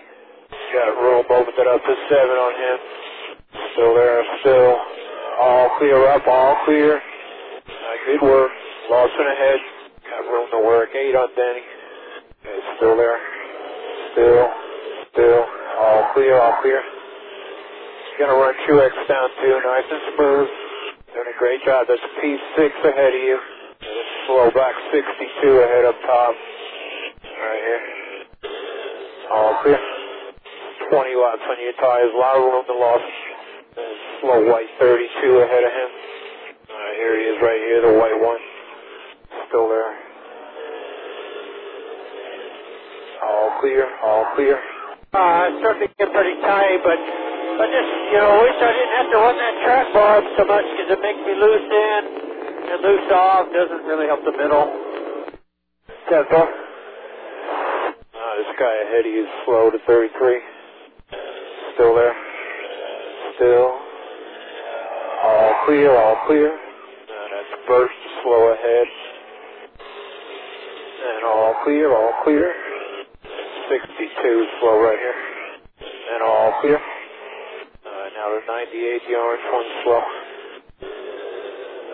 Got 0.73 0.95
room, 1.01 1.25
opened 1.29 1.57
it 1.57 1.67
up 1.67 1.81
to 1.83 1.95
seven 2.09 2.38
on 2.39 2.53
him. 2.55 2.77
Still 3.73 3.93
there, 3.95 4.23
still. 4.39 4.77
All 5.41 5.77
clear 5.77 6.07
up, 6.07 6.23
all 6.25 6.55
clear. 6.65 7.01
Good 8.07 8.21
work. 8.21 8.51
Larson 8.89 9.27
ahead. 9.27 9.59
Got 10.13 10.29
room 10.29 10.48
to 10.53 10.62
work. 10.62 10.89
Eight 10.93 11.15
on 11.17 11.25
Denny. 11.34 11.65
Okay, 12.46 12.60
still 12.77 12.93
there. 12.93 13.17
Still. 14.13 14.46
Still. 15.10 15.41
All 15.82 16.13
clear, 16.13 16.38
all 16.38 16.62
clear. 16.62 16.82
Gonna 18.20 18.38
run 18.38 18.53
2X 18.70 18.93
down 19.10 19.29
too, 19.41 19.58
nice 19.65 19.89
and 19.89 20.01
smooth. 20.13 20.50
Doing 21.17 21.34
a 21.34 21.38
great 21.39 21.65
job. 21.65 21.89
That's 21.89 22.05
P6 22.22 22.62
ahead 22.62 23.10
of 23.10 23.22
you. 23.25 23.39
Slow 24.27 24.51
back 24.53 24.75
62 24.93 25.50
ahead 25.50 25.86
up 25.86 25.98
top. 26.05 26.36
Right 27.25 27.63
here. 27.65 27.82
All 29.34 29.58
clear. 29.63 29.82
20 30.93 31.15
watts 31.17 31.41
on 31.41 31.58
your 31.58 31.74
tires. 31.82 32.13
A 32.13 32.17
lot 32.22 32.38
of 32.38 32.43
room 32.53 32.65
to 32.70 32.75
loss. 32.77 33.01
Slow 34.22 34.46
white 34.46 34.70
32 34.79 35.41
ahead 35.41 35.63
of 35.63 35.74
him. 35.74 35.89
Alright, 36.70 36.98
here 37.01 37.17
he 37.17 37.25
is 37.34 37.41
right 37.41 37.62
here, 37.65 37.82
the 37.82 37.98
white 37.98 38.22
one. 38.22 38.38
Still 39.50 39.70
there. 39.70 40.02
All 43.24 43.50
clear, 43.62 43.88
all 44.03 44.25
clear. 44.36 44.58
Uh, 45.13 45.48
it's 45.50 45.60
starting 45.63 45.88
to 45.88 45.89
get 45.96 46.12
pretty 46.12 46.36
tight, 46.42 46.80
but 46.84 47.00
I 47.00 47.65
just, 47.72 47.92
you 48.12 48.20
know, 48.20 48.44
wish 48.44 48.60
I 48.60 48.72
didn't 48.75 48.96
have 49.00 49.10
to 49.12 49.18
run 49.18 49.38
that 49.38 49.56
track 49.63 49.88
bar 49.94 50.22
so 50.38 50.44
much 50.46 50.65
because 50.75 50.89
it 50.92 51.01
makes 51.01 51.22
me 51.24 51.34
loose 51.39 51.68
in 51.72 52.01
and 52.74 52.77
loose 52.84 53.10
off. 53.13 53.48
Doesn't 53.53 53.86
really 53.88 54.08
help 54.08 54.25
the 54.25 54.36
middle. 54.36 54.68
Ten 56.10 56.24
four. 56.30 56.48
Uh, 56.48 58.34
this 58.42 58.51
guy 58.60 58.74
ahead 58.89 59.06
of 59.06 59.13
you 59.13 59.24
is 59.24 59.32
slow 59.46 59.72
to 59.72 59.80
33. 59.88 60.39
Still 61.75 61.96
there. 61.96 62.15
Still. 63.38 63.72
All 65.24 65.53
clear, 65.65 65.96
all 65.96 66.18
clear. 66.27 66.51
Uh, 66.53 66.58
that's 67.08 67.68
burst 67.68 67.96
slow 68.24 68.53
ahead. 68.53 68.88
And 70.88 71.25
all 71.25 71.56
clear, 71.63 71.96
all 71.96 72.13
clear. 72.24 72.62
62 73.70 74.48
slow 74.60 74.79
right 74.82 75.00
here. 75.00 75.15
And 76.13 76.24
all 76.24 76.60
clear. 76.62 76.77
Uh, 76.77 78.08
now 78.15 78.29
the 78.29 78.41
98, 78.48 79.01
the 79.08 79.15
orange 79.15 79.43
one 79.51 79.65
slow. 79.84 80.03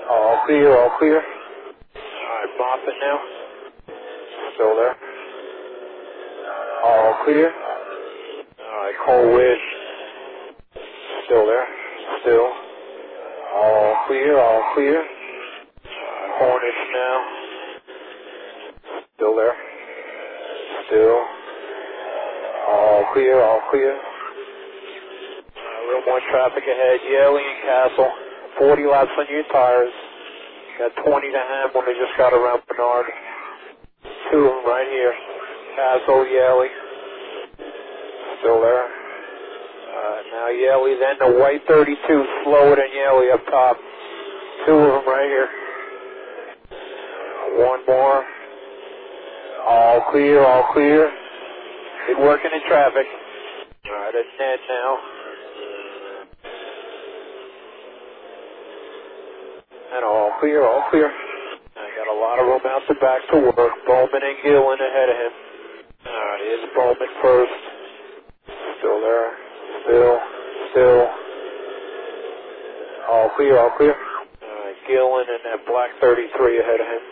All 0.10 0.44
clear, 0.46 0.76
all 0.76 0.98
clear. 0.98 1.22
Alright, 1.22 2.50
mopping 2.58 3.00
now. 3.02 3.20
Still 4.56 4.76
there. 4.76 4.96
All 6.84 7.24
clear. 7.26 7.54
Alright, 8.60 8.96
Cole 9.06 9.36
Whitt. 9.36 9.60
Still 11.26 11.46
there. 11.46 11.68
Still. 12.22 12.52
All 13.54 13.96
clear, 14.08 14.40
all 14.40 14.74
clear. 14.74 15.04
Hornish 16.42 16.92
now. 16.94 17.26
Still 19.16 19.36
there. 19.36 19.56
Still. 20.88 21.38
All 22.70 23.04
clear, 23.14 23.42
all 23.42 23.62
clear. 23.72 23.98
A 23.98 25.82
little 25.88 26.06
more 26.06 26.22
traffic 26.30 26.64
ahead. 26.64 27.00
Yeley 27.10 27.42
and 27.42 27.60
Cassill. 27.66 28.12
40 28.60 28.86
laps 28.86 29.10
on 29.18 29.26
your 29.30 29.44
tires. 29.52 29.90
Got 30.78 30.92
20 31.04 31.32
to 31.32 31.38
have 31.40 31.74
when 31.74 31.86
they 31.86 31.94
just 31.94 32.16
got 32.18 32.32
around 32.32 32.62
Menard. 32.70 33.06
Two 34.32 34.46
of 34.46 34.54
them 34.54 34.66
right 34.66 34.88
here. 34.88 35.14
Cassill, 35.78 36.30
Yeley. 36.30 36.70
Still 38.42 38.62
there. 38.62 38.86
Uh, 38.86 40.22
now 40.32 40.48
Yeley, 40.50 40.96
then 41.00 41.16
the 41.20 41.40
white 41.40 41.62
32, 41.68 41.98
slower 42.44 42.76
than 42.76 42.92
Yeley 42.94 43.32
up 43.32 43.44
top. 43.48 43.78
Two 44.68 44.78
of 44.78 44.94
them 44.94 45.08
right 45.08 45.26
here. 45.26 45.50
One 47.66 47.86
more. 47.88 48.24
All 49.68 50.12
clear, 50.12 50.46
all 50.46 50.72
clear. 50.72 51.12
Working 52.18 52.51
in 52.54 52.62
traffic. 52.68 53.06
Alright, 53.86 54.16
it's 54.16 54.34
Ned 54.39 54.60
now. 54.68 54.98
And 59.94 60.06
all 60.06 60.34
clear, 60.39 60.66
all 60.66 60.89
clear. 60.89 61.06
I 61.06 61.88
got 61.96 62.08
a 62.10 62.18
lot 62.20 62.39
of 62.39 62.48
room 62.48 62.62
out 62.66 62.82
the 62.88 62.96
back 62.96 63.22
to 63.32 63.38
work. 63.39 63.74
Bowman 63.86 64.22
and 64.25 64.38
Gillen 64.44 64.80
ahead 64.82 65.10
of 65.10 65.16
him. 65.16 65.34
Alright, 66.08 66.42
here's 66.42 66.70
Bowman 66.75 67.13
first. 67.22 67.62
Still 68.80 69.01
there. 69.01 69.32
Still. 69.86 70.20
Still. 70.72 71.01
All 73.10 73.30
clear, 73.38 73.60
all 73.60 73.72
clear. 73.78 73.96
Alright, 73.96 74.75
Gillen 74.88 75.25
and 75.30 75.42
that 75.46 75.66
black 75.68 75.92
33 76.01 76.60
ahead 76.60 76.82
of 76.82 76.88
him. 76.88 77.04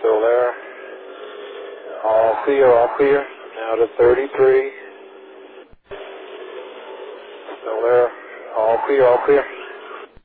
Still 0.00 0.20
there. 0.20 0.52
All 2.04 2.42
clear, 2.44 2.72
all 2.72 2.88
clear. 2.96 3.35
Now 3.56 3.76
to 3.76 3.88
33. 3.98 4.72
Still 7.46 7.82
there. 7.82 8.08
All 8.58 8.78
clear, 8.86 9.06
all 9.06 9.18
clear. 9.26 9.44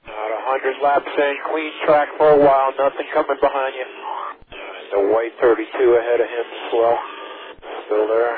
About 0.06 0.32
100 0.62 0.84
laps 0.84 1.08
in, 1.18 1.36
clean 1.52 1.72
track 1.86 2.10
for 2.18 2.30
a 2.32 2.40
while, 2.40 2.72
nothing 2.80 3.08
coming 3.14 3.38
behind 3.42 3.74
you. 3.76 3.88
The 4.94 5.14
white 5.14 5.32
32 5.42 5.68
ahead 5.96 6.22
of 6.22 6.28
him, 6.28 6.46
slow. 6.72 6.96
Still 7.88 8.08
there. 8.08 8.38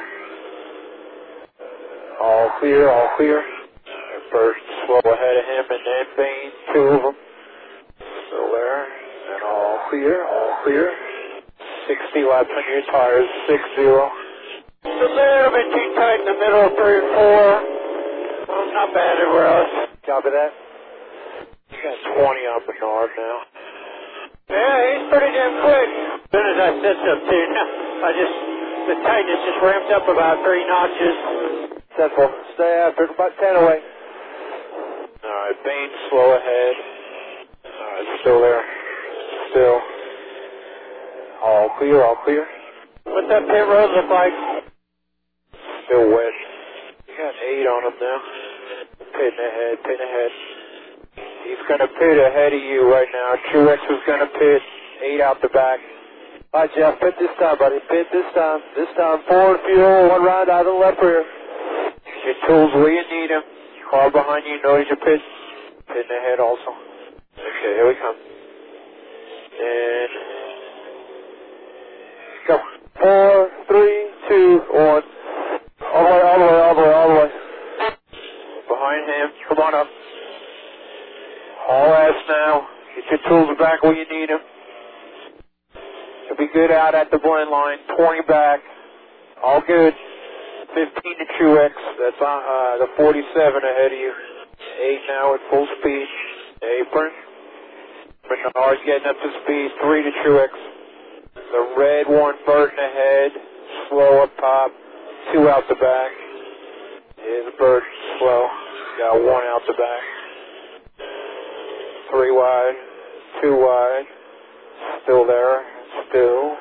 All 2.22 2.52
clear, 2.60 2.90
all 2.92 3.10
clear. 3.18 3.44
First 4.32 4.62
slow 4.88 5.00
ahead 5.00 5.38
of 5.38 5.46
him, 5.46 5.66
and 5.72 5.84
then 5.88 6.06
two 6.74 6.88
of 6.98 7.02
them. 7.04 7.16
Still 8.28 8.52
there. 8.54 8.84
And 9.36 9.44
all 9.44 9.80
clear, 9.90 10.28
all 10.28 10.58
clear. 10.64 10.92
60 11.88 12.24
laps 12.30 12.50
on 12.50 12.64
your 12.72 12.84
tires, 12.92 13.30
6 13.50 13.64
0. 14.84 14.92
It's 14.92 15.04
a 15.04 15.12
little 15.16 15.52
bit 15.56 15.68
too 15.72 15.88
tight 15.96 16.20
in 16.20 16.28
the 16.28 16.38
middle 16.40 16.64
of 16.68 16.72
three 16.76 16.98
and 17.00 17.10
four. 17.16 17.44
Well, 18.48 18.66
not 18.76 18.94
bad 18.94 19.16
everywhere 19.20 19.48
else. 19.48 19.74
Copy 20.06 20.30
that. 20.30 20.52
You 21.72 21.78
got 21.80 21.98
20 22.20 22.52
on 22.52 22.62
Menard 22.68 23.10
now. 23.18 23.38
Yeah, 24.52 24.76
he's 24.92 25.06
pretty 25.10 25.32
damn 25.32 25.56
quick. 25.64 25.90
As 25.90 26.30
soon 26.30 26.46
as 26.52 26.58
I 26.60 26.70
said 26.84 26.98
something, 27.00 27.48
I 28.08 28.10
just, 28.12 28.38
the 28.92 28.96
tightness 29.08 29.40
just 29.48 29.60
ramped 29.64 29.92
up 29.96 30.06
about 30.12 30.44
three 30.44 30.64
notches. 30.68 31.16
Four. 31.94 32.34
Stay 32.56 32.74
after 32.84 33.06
about 33.06 33.32
ten 33.40 33.56
away. 33.56 33.80
Alright, 35.24 35.58
Bain 35.64 35.90
slow 36.10 36.36
ahead. 36.36 36.76
Alright, 37.64 38.08
still 38.22 38.42
there. 38.42 38.64
Still. 39.52 39.80
All 41.44 41.70
clear, 41.78 42.04
all 42.04 42.18
clear. 42.26 42.46
What's 43.06 43.30
that 43.30 43.46
pit 43.48 43.66
road 43.68 43.92
look 43.96 44.10
like? 44.10 44.34
Still 45.86 46.10
wet. 46.10 46.36
You 47.08 47.14
got 47.18 47.36
eight 47.44 47.68
on 47.68 47.82
him 47.86 47.96
now. 48.00 48.20
Pitting 49.14 49.40
ahead, 49.40 49.76
pitting 49.84 50.08
ahead. 50.08 50.32
He's 51.44 51.64
gonna 51.68 51.88
pit 51.88 52.18
ahead 52.18 52.54
of 52.54 52.62
you 52.62 52.90
right 52.90 53.08
now. 53.12 53.36
Truex 53.52 53.80
is 53.92 54.02
gonna 54.08 54.28
pit. 54.28 54.62
Eight 55.04 55.22
out 55.22 55.42
the 55.42 55.50
back. 55.50 55.80
All 56.54 56.62
right, 56.62 56.70
Jeff, 56.76 57.00
pit 57.00 57.16
this 57.20 57.30
time, 57.40 57.58
buddy. 57.58 57.80
Pit 57.90 58.08
this 58.14 58.26
time. 58.34 58.62
This 58.76 58.88
time, 58.96 59.20
forward 59.28 59.60
fuel, 59.66 60.10
one 60.10 60.24
round 60.24 60.50
out 60.50 60.66
of 60.66 60.74
the 60.74 60.80
left 60.80 61.02
rear. 61.02 61.26
Your 62.26 62.36
tools 62.48 62.72
where 62.76 62.92
you 62.94 63.04
need 63.12 63.30
them. 63.30 63.44
Car 63.92 64.10
behind 64.10 64.46
you 64.46 64.62
knows 64.64 64.86
your 64.88 64.98
pit. 64.98 65.22
Pitting 65.88 66.18
ahead 66.18 66.40
also. 66.40 66.72
Okay, 67.36 67.74
here 67.76 67.88
we 67.88 67.96
come. 67.96 68.16
And 69.60 70.10
go. 72.48 72.60
Four, 73.02 73.50
three, 73.68 74.08
two, 74.30 74.62
one. 74.72 75.04
All 75.94 76.04
the 76.06 76.10
way, 76.10 76.22
all 76.22 76.40
the 76.40 76.46
way, 76.46 76.62
all 76.62 76.76
the 76.76 76.82
way, 76.82 76.94
all 76.94 77.08
the 77.10 77.16
way. 77.16 77.30
Behind 78.68 79.04
him. 79.10 79.30
Come 79.50 79.58
on 79.74 79.82
up. 79.82 79.88
All 81.70 81.94
ass 81.94 82.22
now. 82.30 82.68
Get 82.96 83.20
your 83.20 83.30
tools 83.30 83.58
back 83.60 83.84
where 83.84 83.94
you 83.96 84.06
need 84.12 84.30
them. 84.30 84.40
You'll 86.28 86.38
be 86.38 86.52
good 86.54 86.72
out 86.72 86.96
at 86.96 87.12
the 87.12 87.20
blend 87.20 87.50
line. 87.50 87.78
20 87.98 88.22
back. 88.28 88.60
All 89.44 89.62
good. 89.66 89.94
15 90.76 90.86
to 90.86 91.26
Truex. 91.40 91.72
That's 92.00 92.22
on 92.22 92.40
uh, 92.44 92.86
the 92.86 92.88
47 92.98 93.64
ahead 93.64 93.92
of 93.92 93.98
you. 93.98 94.14
Eight 94.82 95.02
now 95.08 95.34
at 95.36 95.40
full 95.50 95.68
speed. 95.80 96.08
Apron. 96.64 97.12
Menard's 98.30 98.82
getting 98.86 99.08
up 99.08 99.16
to 99.18 99.30
speed. 99.44 99.72
Three 99.82 100.04
to 100.04 100.12
Truex. 100.26 100.50
The 101.36 101.76
red 101.78 102.08
one, 102.08 102.36
Burton 102.46 102.80
ahead. 102.80 103.32
Slow 103.90 104.24
up 104.24 104.32
top. 104.38 104.72
Two 105.34 105.50
out 105.50 105.64
the 105.70 105.76
back. 105.76 106.12
Is 107.20 107.54
Burton 107.60 107.90
slow. 108.20 108.63
Got 108.98 109.16
one 109.16 109.44
out 109.44 109.62
the 109.68 109.74
back. 109.74 110.04
Three 112.12 112.32
wide. 112.32 112.76
Two 113.42 113.56
wide. 113.58 114.06
Still 115.04 115.26
there. 115.26 115.64
Still. 116.10 116.56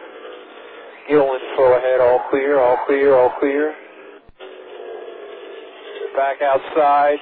Gillen 1.09 1.41
slow 1.57 1.77
ahead. 1.77 2.01
All 2.01 2.25
clear. 2.31 2.59
All 2.59 2.79
clear. 2.87 3.15
All 3.15 3.33
clear. 3.39 3.75
Back 6.17 6.43
outside. 6.43 7.19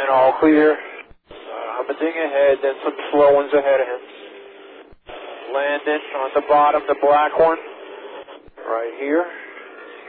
And 0.00 0.10
all 0.10 0.38
clear. 0.40 0.76
I'm 1.84 1.90
a 1.90 1.98
ding 1.98 2.16
ahead, 2.16 2.58
then 2.62 2.74
some 2.84 2.96
slow 3.12 3.34
ones 3.34 3.52
ahead 3.52 3.80
of 3.80 3.86
him. 3.86 4.00
Landon 5.54 6.00
on 6.16 6.30
the 6.34 6.42
bottom, 6.48 6.82
the 6.88 6.96
black 7.02 7.38
one. 7.38 7.58
Right 8.66 8.94
here. 9.00 9.26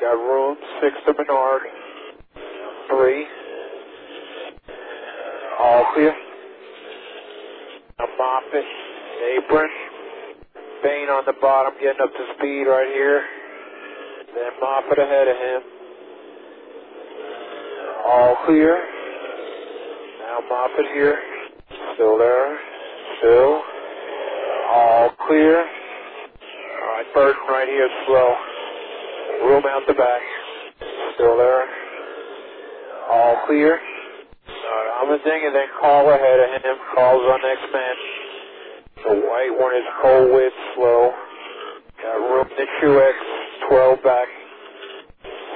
Got 0.02 0.14
room. 0.14 0.58
Six 0.82 0.96
to 1.06 1.14
Menard. 1.18 1.64
Three. 2.90 3.26
All 5.60 5.86
clear. 5.94 6.14
Now 8.00 8.06
Moffitt. 8.18 8.66
Apron. 9.38 9.70
Bain 10.84 11.10
on 11.10 11.24
the 11.26 11.34
bottom, 11.42 11.74
getting 11.82 12.02
up 12.02 12.12
to 12.12 12.26
speed 12.38 12.66
right 12.66 12.92
here. 12.94 13.24
Then 14.36 14.52
Moffitt 14.62 15.00
ahead 15.00 15.28
of 15.28 15.38
him. 15.38 15.62
All 18.06 18.36
clear. 18.46 18.78
Now 20.20 20.40
Moffitt 20.50 20.86
here. 20.94 21.20
Still 21.96 22.18
there. 22.20 22.60
Still. 23.20 23.62
All 24.70 25.10
clear. 25.28 25.60
All 25.60 26.88
right, 26.94 27.06
Burton 27.14 27.42
right 27.50 27.68
here, 27.68 27.90
slow. 28.06 28.36
Room 29.48 29.64
out 29.68 29.82
the 29.88 29.94
back. 29.94 30.22
Still 31.16 31.38
there. 31.38 31.85
All 33.10 33.38
clear. 33.48 33.80
All 33.80 34.54
right, 34.54 35.00
I'm 35.02 35.12
a 35.12 35.18
ding 35.24 35.42
and 35.46 35.56
then 35.56 35.68
call 35.80 36.10
ahead 36.10 36.40
of 36.40 36.62
him. 36.64 36.78
Calls 36.96 37.24
on 37.24 37.42
next 37.42 37.74
man. 37.74 37.96
The 39.04 39.16
white 39.28 39.54
one 39.60 39.76
is 39.76 39.84
Cole 40.02 40.34
Whitt, 40.34 40.54
slow. 40.76 41.12
Got 42.02 42.16
room 42.18 42.48
to 42.50 42.66
Truex, 42.82 43.14
12 43.70 44.04
back. 44.04 44.28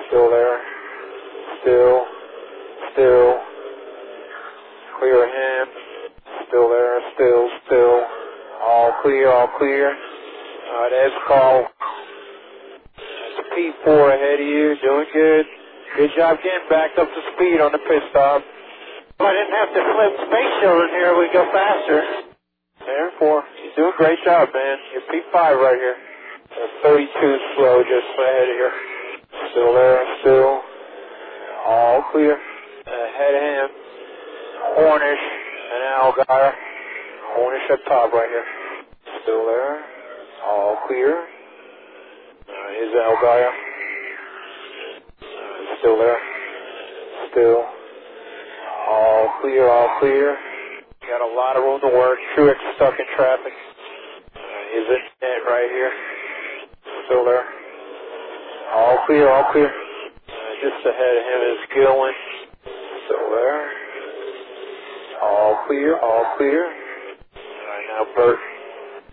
Still 0.07 0.29
there. 0.29 0.61
Still. 1.61 2.05
Still. 2.93 3.39
Clear 4.99 5.25
him. 5.27 5.67
Still 6.47 6.69
there. 6.69 7.01
Still. 7.15 7.49
Still. 7.67 8.05
All 8.61 8.93
clear. 9.01 9.31
All 9.31 9.49
clear. 9.57 9.95
Alright, 10.73 10.93
Ed's 10.93 11.15
call. 11.27 11.65
P4 13.57 14.15
ahead 14.15 14.39
of 14.39 14.47
you. 14.47 14.75
Doing 14.83 15.07
good. 15.13 15.45
Good 15.97 16.11
job 16.15 16.37
getting 16.43 16.69
backed 16.69 16.99
up 16.99 17.09
to 17.09 17.21
speed 17.33 17.59
on 17.59 17.71
the 17.71 17.79
pit 17.79 18.03
stop. 18.11 18.43
If 18.43 19.19
I 19.19 19.31
didn't 19.33 19.55
have 19.57 19.71
to 19.73 19.81
flip 19.81 20.13
space 20.29 20.53
shield 20.61 20.79
in 20.85 20.89
here, 20.95 21.17
we'd 21.17 21.33
go 21.33 21.43
faster. 21.51 22.01
There 22.85 23.11
four. 23.19 23.43
You're 23.63 23.75
doing 23.75 23.93
a 23.93 23.97
great 23.97 24.19
job, 24.23 24.49
man. 24.53 24.77
You're 24.93 25.03
P5 25.09 25.33
right 25.33 25.79
here. 25.81 25.97
Uh, 26.51 26.83
32 26.83 27.37
slow 27.57 27.83
just 27.83 28.09
ahead 28.15 28.47
of 28.49 28.55
here. 28.55 28.73
Still 29.51 29.73
there, 29.73 29.99
still. 30.21 30.61
All 31.65 32.03
clear. 32.11 32.37
Ahead 32.37 33.33
of 33.35 33.41
him. 33.41 33.69
Hornish 34.77 35.25
and 35.73 35.81
Allgaier. 35.99 36.53
Hornish 37.35 37.71
up 37.71 37.79
top 37.87 38.13
right 38.13 38.29
here. 38.29 38.45
Still 39.23 39.45
there. 39.45 39.83
All 40.45 40.77
clear. 40.87 41.17
Uh, 42.47 42.83
is 42.83 42.93
Allgaier. 42.93 43.68
Still 45.79 45.97
there. 45.97 46.19
Still. 47.31 47.63
All 48.89 49.39
clear, 49.41 49.69
all 49.69 49.99
clear. 49.99 50.37
Got 51.07 51.21
a 51.21 51.31
lot 51.35 51.55
of 51.55 51.63
room 51.63 51.79
to 51.81 51.87
work. 51.97 52.19
Truex 52.35 52.55
stuck 52.75 52.93
in 52.99 53.05
traffic. 53.15 53.53
Uh, 54.35 54.77
is 54.77 54.85
it 54.89 55.01
net 55.21 55.41
right 55.47 55.69
here? 55.71 55.91
Still 57.05 57.23
there. 57.25 57.45
All 58.73 58.97
clear, 59.07 59.29
all 59.29 59.51
clear. 59.51 59.69
Uh, 59.69 60.51
just 60.61 60.85
ahead 60.85 61.15
of 61.17 61.23
him 61.23 61.41
is 61.53 61.59
Gillen. 61.73 62.13
Still 63.05 63.29
there. 63.31 63.71
All 65.21 65.63
clear, 65.67 65.97
all 65.99 66.35
clear. 66.37 66.65
Alright, 66.65 67.87
now 67.87 68.05
Bert. 68.15 68.39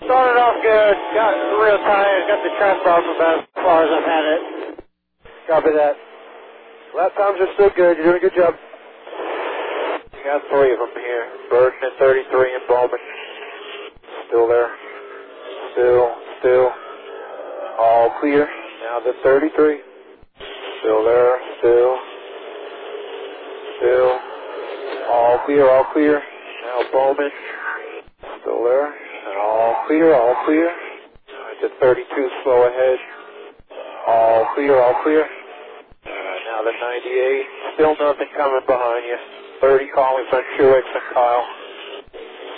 Started 0.04 0.38
off 0.38 0.56
good, 0.62 0.96
got 1.14 1.32
real 1.62 1.78
tired, 1.78 2.28
got 2.28 2.42
the 2.42 2.50
trap 2.58 2.86
off 2.86 3.04
about 3.16 3.38
as 3.38 3.46
far 3.54 3.84
as 3.84 3.90
I've 3.90 4.04
had 4.04 4.24
it. 4.24 4.42
Copy 5.48 5.70
that. 5.74 6.05
Lap 6.94 7.12
times 7.16 7.38
are 7.40 7.52
still 7.54 7.70
good. 7.74 7.96
You're 7.98 8.06
doing 8.06 8.16
a 8.16 8.20
good 8.20 8.36
job. 8.36 8.54
You 10.12 10.20
got 10.24 10.42
three 10.50 10.72
of 10.72 10.78
them 10.78 10.94
here. 10.94 11.26
Burton 11.50 11.80
at 11.82 11.98
33 11.98 12.54
and 12.54 12.62
Bowman. 12.68 12.98
Still 14.28 14.48
there. 14.48 14.70
Still, 15.72 16.14
still. 16.40 16.70
All 17.78 18.14
clear. 18.20 18.46
Now 18.84 19.00
the 19.00 19.12
33. 19.22 19.80
Still 20.80 21.04
there. 21.04 21.40
Still. 21.58 21.96
Still. 23.78 24.18
All 25.10 25.38
clear, 25.46 25.68
all 25.68 25.86
clear. 25.92 26.22
Now 26.62 26.82
Bowman. 26.92 27.30
Still 28.40 28.64
there. 28.64 28.94
All 29.40 29.84
clear, 29.86 30.14
all 30.14 30.36
clear. 30.44 30.70
The 31.62 31.70
32 31.80 32.28
slow 32.44 32.68
ahead. 32.68 32.98
All 34.06 34.46
clear, 34.54 34.78
all 34.80 35.02
clear. 35.02 35.26
Now 36.56 36.64
the 36.64 36.72
98. 36.72 37.44
Still 37.76 37.96
nothing 38.00 38.32
coming 38.32 38.64
behind 38.64 39.04
you. 39.04 39.18
30 39.60 39.92
calling 39.92 40.24
from 40.32 40.40
Truex 40.56 40.88
and 40.88 41.06
Kyle. 41.12 41.44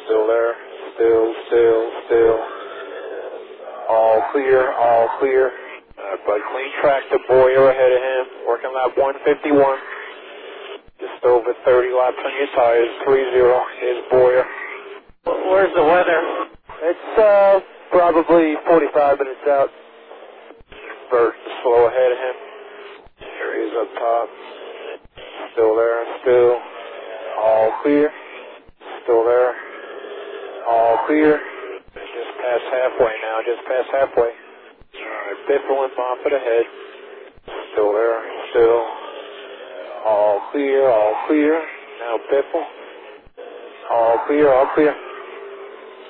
Still 0.06 0.22
there. 0.30 0.54
Still, 0.94 1.34
still, 1.50 1.82
still. 2.06 2.38
All 3.90 4.22
clear, 4.30 4.70
all 4.70 5.11
clear. 5.18 5.50
Uh, 5.50 6.14
but 6.30 6.38
clean 6.46 6.70
track 6.80 7.02
to 7.11 7.18
Bowyer 7.26 7.70
ahead 7.74 7.90
of 7.90 7.98
him. 7.98 8.46
Working 8.46 8.70
lap 8.70 8.94
151. 8.94 9.58
Just 11.02 11.24
over 11.26 11.50
30 11.66 11.90
laps 11.90 12.22
on 12.22 12.32
your 12.38 12.50
tires. 12.54 12.94
3-0 13.02 13.34
is 13.82 13.98
Bowyer. 14.12 14.46
Where's 15.26 15.74
the 15.74 15.82
weather? 15.82 16.46
It's 16.87 17.18
uh, 17.18 17.58
probably 17.90 18.54
45 18.62 19.18
minutes 19.18 19.42
out. 19.50 19.70
Burt 21.11 21.34
slow 21.64 21.88
ahead 21.88 22.12
of 22.12 22.18
him. 22.18 22.47
He 23.38 23.70
up 23.79 23.88
top. 23.94 24.29
Still 25.53 25.77
there, 25.77 26.03
still. 26.22 26.59
All 27.38 27.72
clear. 27.83 28.11
Still 29.05 29.24
there. 29.24 29.55
All 30.68 30.98
clear. 31.07 31.38
Just 31.94 32.33
past 32.42 32.64
halfway 32.74 33.14
now, 33.22 33.38
just 33.46 33.62
past 33.68 33.88
halfway. 33.92 34.33
Alright, 34.35 35.40
Biffle 35.46 35.85
and 35.85 35.92
Moffitt 35.96 36.33
ahead. 36.33 36.66
Still 37.72 37.92
there, 37.92 38.20
still. 38.51 38.85
All 40.05 40.40
clear, 40.51 40.88
all 40.90 41.14
clear. 41.29 41.62
Now 42.01 42.18
Biffle. 42.33 42.64
All 43.92 44.18
clear, 44.27 44.53
all 44.53 44.68
clear. 44.74 44.94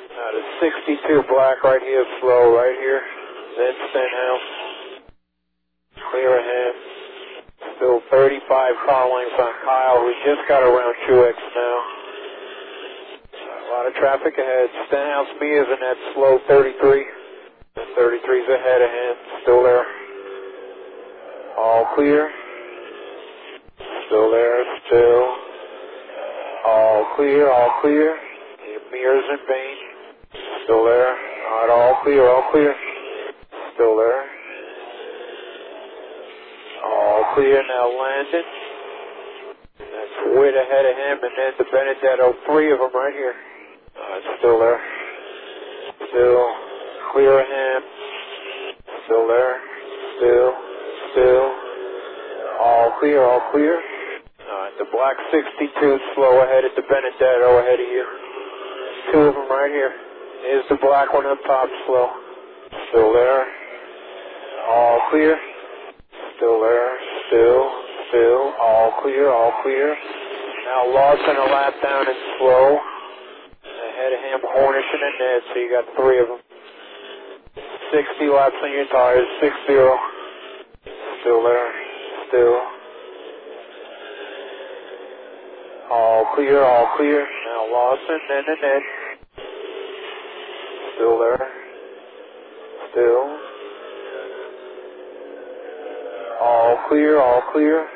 Now 0.00 0.30
the 0.32 0.42
62 0.60 1.22
black 1.28 1.62
right 1.62 1.82
here, 1.82 2.04
slow 2.20 2.56
right 2.56 2.76
here. 2.80 3.02
Then 3.58 3.74
Stenhouse. 3.90 4.48
Clear 6.10 6.38
ahead. 6.38 6.97
Still 7.76 8.00
35 8.10 8.48
car 8.86 9.04
on 9.04 9.52
Kyle. 9.64 10.04
We 10.06 10.14
just 10.24 10.48
got 10.48 10.62
around 10.62 10.94
Truex 11.06 11.36
now. 11.54 11.78
A 13.68 13.70
lot 13.70 13.86
of 13.86 13.94
traffic 13.94 14.34
ahead. 14.38 14.68
Stenhouse 14.88 15.28
me 15.40 15.48
is 15.48 15.66
in 15.68 15.80
that 15.80 15.96
slow 16.14 16.38
33. 16.48 17.04
The 17.74 17.84
33's 17.98 18.48
ahead 18.48 18.82
of 18.82 18.90
him. 18.90 19.14
Still 19.42 19.62
there. 19.62 19.84
All 21.58 21.86
clear. 21.94 22.30
Still 24.06 24.30
there. 24.30 24.64
Still. 24.86 25.36
All 26.66 27.12
clear. 27.16 27.50
All 27.50 27.80
clear. 27.82 28.16
Mears 28.90 29.24
and 29.30 29.40
Bain. 29.46 29.76
Still 30.64 30.84
there. 30.84 31.12
Alright, 31.12 31.70
all 31.70 32.02
clear. 32.02 32.28
All 32.28 32.50
clear. 32.50 32.74
Still 33.74 33.96
there. 33.96 34.24
All 36.84 37.17
clear 37.34 37.62
now, 37.66 37.86
Landon. 37.88 38.44
That's 39.78 40.16
Whitt 40.36 40.54
ahead 40.54 40.84
of 40.86 40.96
him, 40.96 41.16
and 41.22 41.34
then 41.36 41.52
the 41.58 41.66
Benedetto, 41.72 42.34
three 42.46 42.72
of 42.72 42.78
them 42.78 42.92
right 42.94 43.14
here. 43.14 43.34
Uh, 43.96 44.18
still 44.38 44.58
there. 44.58 44.80
Still 46.10 46.46
clear 47.12 47.40
of 47.40 47.46
him. 47.46 47.82
Still 49.06 49.26
there. 49.28 49.60
Still. 50.18 50.52
still. 51.12 51.46
All 52.60 52.96
clear, 53.00 53.22
all 53.22 53.42
clear. 53.52 53.80
Alright, 54.48 54.72
the 54.78 54.86
black 54.92 55.16
62 55.30 55.98
slow 56.14 56.42
ahead 56.42 56.64
at 56.64 56.74
the 56.74 56.82
Benedetto 56.82 57.58
ahead 57.58 57.80
of 57.80 57.88
you. 57.88 58.04
Two 59.12 59.20
of 59.30 59.34
them 59.34 59.48
right 59.48 59.70
here. 59.70 59.92
Here's 60.42 60.68
the 60.68 60.78
black 60.82 61.12
one 61.12 61.26
up 61.26 61.38
top 61.46 61.68
slow. 61.86 62.08
Still 62.90 63.12
there. 63.12 63.46
All 64.68 65.00
clear. 65.10 65.38
Still 66.36 66.60
there. 66.60 67.07
All 68.60 68.92
clear. 69.02 69.30
All 69.30 69.52
clear. 69.62 69.96
Now 70.66 70.94
Larson 70.94 71.36
a 71.36 71.48
lap 71.52 71.74
down 71.82 72.06
and 72.06 72.18
slow. 72.38 72.78
Ahead 73.64 74.12
of 74.12 74.20
him, 74.20 74.40
Hornish 74.56 74.90
and 74.92 75.02
Ned, 75.18 75.42
so 75.52 75.60
you 75.60 75.70
got 75.70 75.84
three 75.96 76.20
of 76.20 76.28
them. 76.28 76.40
60 77.92 78.28
laps 78.28 78.54
on 78.62 78.72
your 78.72 78.86
tires. 78.88 79.26
6 79.40 79.54
0. 79.66 79.96
Still 81.20 81.42
there. 81.42 81.72
Still. 82.28 82.60
All 85.90 86.26
clear. 86.34 86.62
All 86.62 86.96
clear. 86.96 87.26
Now 87.46 87.72
Larson 87.72 88.20
and 88.30 88.46
Ned. 88.62 88.82
Still 90.96 91.18
there. 91.18 91.48
Still. 92.90 93.38
All 96.40 96.78
clear, 96.88 97.20
all 97.20 97.42
clear. 97.52 97.86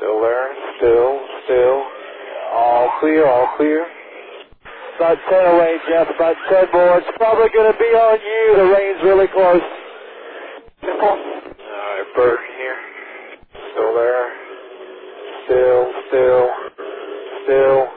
Still 0.00 0.22
there. 0.22 0.48
Still, 0.78 1.20
still. 1.44 1.84
All 2.56 2.88
clear, 3.00 3.28
all 3.28 3.52
clear. 3.58 3.84
About 4.96 5.18
10 5.28 5.54
away, 5.54 5.76
Jeff. 5.88 6.08
About 6.16 6.36
10 6.48 6.72
more. 6.72 6.96
It's 6.98 7.06
probably 7.18 7.50
going 7.52 7.70
to 7.70 7.78
be 7.78 7.84
on 7.84 8.16
you. 8.16 8.56
The 8.56 8.64
rain's 8.72 9.02
really 9.04 9.28
close. 9.28 9.60
Alright, 10.88 12.14
Burton 12.16 12.46
here. 12.56 12.76
Still 13.72 13.92
there. 13.92 14.32
Still, 15.44 15.92
still, 16.08 16.48
still. 17.44 17.88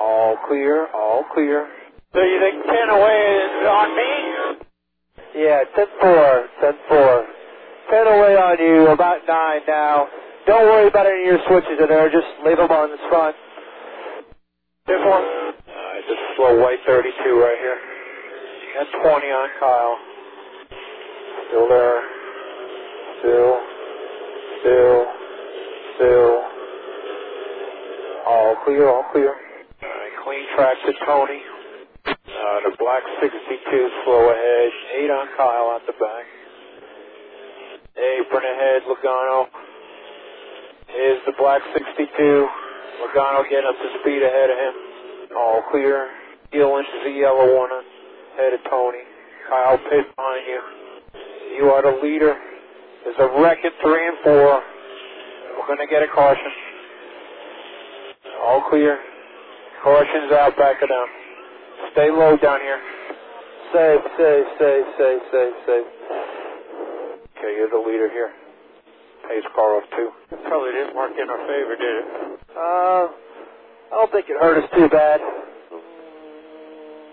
All 0.00 0.36
clear, 0.48 0.88
all 0.94 1.24
clear. 1.32 1.68
So 2.12 2.22
you 2.22 2.40
think 2.40 2.66
10 2.66 2.90
away 2.90 3.38
is 3.38 3.66
on 3.70 3.96
me? 3.96 4.66
Yeah, 5.36 5.62
10 5.76 5.86
4. 6.00 6.46
10 6.60 6.72
4. 6.88 7.26
10 7.90 8.06
away 8.08 8.36
on 8.36 8.58
you. 8.58 8.88
About 8.88 9.20
9 9.28 9.60
now. 9.68 10.08
Don't 10.46 10.66
worry 10.68 10.88
about 10.88 11.06
any 11.06 11.24
of 11.24 11.26
your 11.26 11.42
switches 11.48 11.80
in 11.80 11.88
there. 11.88 12.10
Just 12.10 12.28
leave 12.44 12.58
them 12.58 12.70
on 12.70 12.90
the 12.90 13.00
front. 13.08 13.36
This 14.86 15.00
one? 15.00 15.24
This 16.04 16.18
is 16.18 16.36
slow 16.36 16.60
white 16.60 16.78
32 16.86 17.08
right 17.40 17.56
here. 17.56 17.78
Got 18.76 18.86
20 19.00 19.26
on 19.32 19.48
Kyle. 19.58 19.96
Still 21.48 21.68
there. 21.68 22.00
Still. 23.20 23.54
Still. 24.60 25.06
Still. 25.96 26.34
All 28.26 28.56
clear, 28.64 28.88
all 28.88 29.04
clear. 29.12 29.32
Alright, 29.32 30.12
clean 30.24 30.44
track 30.56 30.76
to 30.84 30.92
Tony. 31.06 31.40
Uh, 32.04 32.58
the 32.68 32.76
black 32.78 33.02
62 33.22 33.88
slow 34.04 34.28
ahead. 34.28 34.70
8 34.92 35.10
on 35.10 35.28
Kyle 35.38 35.70
out 35.72 35.80
the 35.86 35.92
back. 35.92 36.26
Apron 37.96 38.44
ahead, 38.44 38.82
Logano. 38.84 39.46
Is 40.94 41.18
the 41.26 41.34
black 41.38 41.60
62. 41.74 42.06
Logano 43.02 43.42
getting 43.50 43.66
up 43.66 43.74
to 43.74 43.88
speed 44.00 44.22
ahead 44.22 44.48
of 44.48 44.56
him. 44.56 44.74
All 45.36 45.62
clear. 45.70 46.08
Heel 46.52 46.70
inches 46.78 47.02
the 47.02 47.10
yellow 47.10 47.50
one 47.58 47.70
ahead 48.38 48.54
of 48.54 48.60
Tony. 48.70 49.02
Kyle 49.50 49.76
pit 49.76 50.06
behind 50.14 50.46
you. 50.46 50.60
You 51.58 51.64
are 51.74 51.82
the 51.82 51.98
leader. 52.00 52.38
There's 53.02 53.18
a 53.18 53.42
wreck 53.42 53.58
at 53.64 53.72
three 53.82 54.06
and 54.06 54.16
four. 54.22 54.62
We're 55.58 55.66
going 55.66 55.82
to 55.82 55.90
get 55.90 56.02
a 56.02 56.08
caution. 56.14 56.52
All 58.42 58.62
clear. 58.70 58.98
Caution's 59.82 60.30
out, 60.30 60.56
back 60.56 60.76
it 60.80 60.86
down. 60.86 61.08
Stay 61.92 62.10
low 62.10 62.36
down 62.36 62.60
here. 62.60 62.80
Safe, 63.74 64.00
safe, 64.16 64.46
safe, 64.58 64.86
safe, 64.96 65.22
safe, 65.32 65.54
safe. 65.66 65.86
Okay, 67.36 67.50
you're 67.58 67.68
the 67.68 67.82
leader 67.84 68.08
here. 68.08 68.30
Pace 69.28 69.44
car 69.54 69.76
off 69.76 69.84
two. 69.96 70.10
Probably 70.48 70.72
didn't 70.72 70.96
work 70.96 71.12
in 71.16 71.28
our 71.30 71.42
favor, 71.48 71.76
did 71.76 71.94
it? 71.96 72.06
Uh, 72.56 73.04
I 73.90 73.94
don't 73.96 74.12
think 74.12 74.26
it 74.28 74.36
hurt 74.40 74.62
us 74.62 74.70
too 74.74 74.88
bad. 74.88 75.20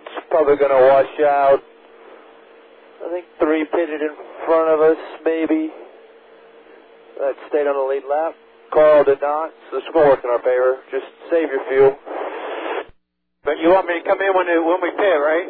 It's 0.05 0.27
probably 0.29 0.57
going 0.57 0.71
to 0.71 0.83
wash 0.91 1.13
out. 1.25 1.59
I 3.05 3.09
think 3.11 3.25
three 3.39 3.65
pitted 3.65 4.01
in 4.01 4.15
front 4.45 4.69
of 4.69 4.79
us, 4.81 4.97
maybe. 5.25 5.69
That 7.19 7.35
stayed 7.49 7.67
on 7.67 7.75
the 7.75 7.87
lead 7.89 8.03
lap. 8.09 8.33
Carl 8.73 9.03
did 9.03 9.21
not, 9.21 9.51
so 9.69 9.77
this 9.77 9.85
to 9.91 9.99
work 9.99 10.19
in 10.23 10.29
our 10.29 10.39
favor. 10.39 10.79
Just 10.91 11.05
save 11.29 11.49
your 11.49 11.63
fuel. 11.69 11.95
But 13.43 13.59
you 13.59 13.69
want 13.69 13.87
me 13.87 13.99
to 13.99 14.05
come 14.07 14.21
in 14.21 14.31
when, 14.35 14.47
when 14.47 14.81
we 14.81 14.91
pit, 14.91 15.19
right? 15.19 15.49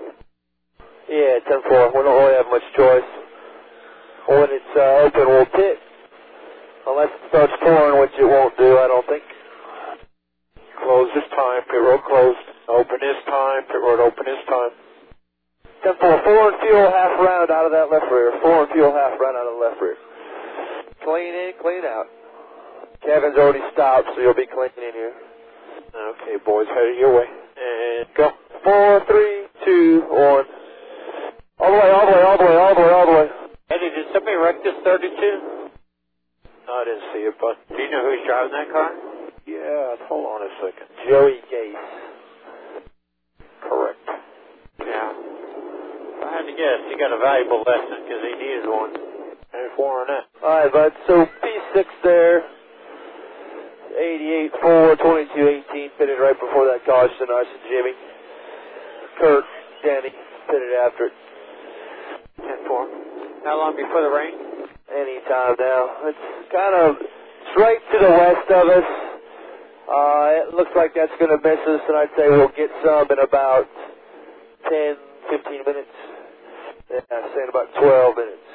Yeah, 1.09 1.39
10-4. 1.49 1.93
We 1.93 2.01
don't 2.01 2.17
really 2.23 2.35
have 2.37 2.49
much 2.49 2.63
choice. 2.75 3.09
When 4.27 4.47
it's 4.49 4.73
uh, 4.77 5.05
open, 5.05 5.27
we'll 5.27 5.45
pit. 5.47 5.77
Unless 6.87 7.09
it 7.13 7.21
starts 7.29 7.53
pouring, 7.61 8.01
which 8.01 8.15
it 8.17 8.25
won't 8.25 8.57
do, 8.57 8.77
I 8.77 8.87
don't 8.87 9.05
think. 9.07 9.23
Close 10.81 11.09
this 11.13 11.29
time. 11.35 11.61
Pit 11.69 11.81
road 11.81 12.01
closed. 12.09 12.41
Open 12.67 12.97
this 12.99 13.21
time. 13.29 13.63
Pit 13.69 13.81
road 13.81 14.01
open 14.01 14.25
this 14.25 14.41
time. 14.49 14.73
10-4. 15.85 16.23
Four 16.23 16.41
and 16.49 16.57
fuel, 16.61 16.89
half 16.89 17.13
round 17.21 17.49
out 17.49 17.65
of 17.65 17.71
that 17.71 17.89
left 17.89 18.09
rear. 18.11 18.33
Four 18.41 18.65
and 18.65 18.71
fuel, 18.73 18.93
half 18.93 19.19
round 19.19 19.37
out 19.37 19.45
of 19.45 19.57
the 19.57 19.61
left 19.61 19.81
rear. 19.81 19.97
Clean 21.05 21.33
in, 21.33 21.53
clean 21.61 21.85
out. 21.85 22.05
Kevin's 23.05 23.37
already 23.37 23.65
stopped, 23.73 24.09
so 24.13 24.21
you'll 24.21 24.37
be 24.37 24.45
clean 24.45 24.69
in 24.77 24.93
here. 24.93 25.13
Okay, 25.93 26.37
boys, 26.45 26.67
headed 26.69 26.97
your 26.97 27.13
way. 27.13 27.25
And 27.25 28.05
go. 28.15 28.29
Four, 28.63 29.05
three, 29.05 29.45
two, 29.65 30.05
one. 30.09 30.45
All 31.59 31.71
the 31.71 31.77
way, 31.77 31.89
all 31.89 32.05
the 32.05 32.13
way, 32.13 32.21
all 32.21 32.37
the 32.37 32.45
way, 32.45 32.57
all 32.57 32.75
the 32.75 32.81
way, 32.81 32.91
all 32.93 33.05
the 33.05 33.13
way. 33.13 33.27
Eddie, 33.69 33.89
did 33.89 34.05
somebody 34.13 34.37
wreck 34.37 34.63
this 34.63 34.75
32? 34.83 35.60
I 36.71 36.83
didn't 36.87 37.05
see 37.13 37.23
it, 37.27 37.35
but 37.39 37.55
Do 37.69 37.75
you 37.81 37.91
know 37.91 38.03
who's 38.07 38.23
driving 38.27 38.53
that 38.55 38.69
car? 38.71 38.89
yeah, 39.47 39.95
hold 40.07 40.25
on 40.25 40.39
a 40.47 40.51
second. 40.63 40.87
Joey 41.09 41.39
Gase. 41.51 41.89
Correct. 43.61 43.99
Yeah. 44.79 45.11
If 45.11 46.21
I 46.23 46.29
had 46.31 46.45
to 46.47 46.55
guess, 46.55 46.79
he 46.89 46.95
got 46.97 47.11
a 47.11 47.19
valuable 47.19 47.63
lesson 47.67 47.97
because 48.07 48.21
he 48.23 48.33
needed 48.39 48.65
one. 48.69 48.91
And 49.51 49.67
four 49.75 50.01
on 50.01 50.07
that. 50.07 50.25
All 50.43 50.57
right, 50.63 50.71
bud. 50.71 50.91
So 51.07 51.27
P6 51.43 51.85
there. 52.03 52.43
88, 53.91 54.51
4, 54.61 54.95
22, 54.95 55.63
18. 55.75 55.89
Pitted 55.99 56.15
right 56.23 56.39
before 56.39 56.65
that 56.71 56.85
caution. 56.87 57.27
Us 57.27 57.45
and 57.51 57.63
Jimmy. 57.67 57.93
Kurt, 59.19 59.43
Danny 59.83 60.09
pitted 60.47 60.73
after 60.79 61.11
it. 61.11 61.13
10-4. 62.39 63.43
How 63.43 63.57
long 63.59 63.75
before 63.75 64.01
the 64.01 64.09
rain? 64.09 64.31
Anytime 64.91 65.55
now. 65.57 65.81
It's 66.11 66.51
kind 66.51 66.75
of 66.75 66.95
it's 66.99 67.55
right 67.57 67.79
to 67.79 67.97
the 67.99 68.11
west 68.11 68.47
of 68.51 68.65
us. 68.69 68.89
Uh, 69.87 70.27
it 70.45 70.53
looks 70.53 70.71
like 70.75 70.91
that's 70.93 71.11
going 71.19 71.31
to 71.31 71.39
miss 71.41 71.59
us, 71.67 71.81
and 71.87 71.97
I'd 71.97 72.13
say 72.15 72.27
we'll 72.29 72.51
get 72.55 72.69
some 72.83 73.07
in 73.11 73.19
about 73.19 73.67
10, 74.69 74.95
15 75.31 75.63
minutes. 75.67 75.95
Yeah, 76.91 77.01
I'm 77.11 77.27
saying 77.35 77.49
about 77.49 77.71
12 77.79 78.15
minutes. 78.19 78.49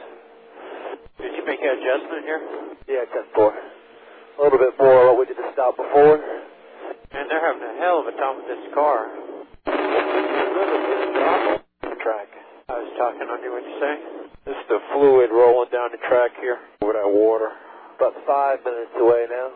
Did 1.20 1.32
you 1.36 1.44
make 1.44 1.60
an 1.60 1.72
adjustment 1.76 2.22
here? 2.24 2.40
Yeah, 2.88 3.04
10 3.12 3.32
4. 3.34 3.52
A 3.52 4.42
little 4.44 4.58
bit 4.60 4.74
more 4.78 5.12
what 5.12 5.18
we 5.18 5.24
did 5.26 5.36
to 5.40 5.48
stop 5.52 5.76
before. 5.76 6.20
Man, 7.12 7.24
they're 7.28 7.40
having 7.40 7.64
a 7.64 7.74
hell 7.80 8.00
of 8.00 8.06
a 8.06 8.14
time 8.16 8.36
with 8.36 8.48
this 8.48 8.64
car. 8.76 9.08
Track. 12.04 12.28
I 12.68 12.72
was 12.80 12.92
talking 13.00 13.28
on 13.28 13.42
you, 13.42 13.52
what 13.52 13.64
you 13.64 13.76
say? 13.80 14.25
Is 14.46 14.62
the 14.68 14.78
fluid 14.94 15.30
rolling 15.34 15.70
down 15.74 15.90
the 15.90 15.98
track 16.06 16.30
here 16.40 16.58
over 16.82 16.94
that 16.94 17.10
water. 17.10 17.50
About 17.98 18.14
five 18.26 18.62
minutes 18.62 18.94
away 18.94 19.26
now. 19.26 19.48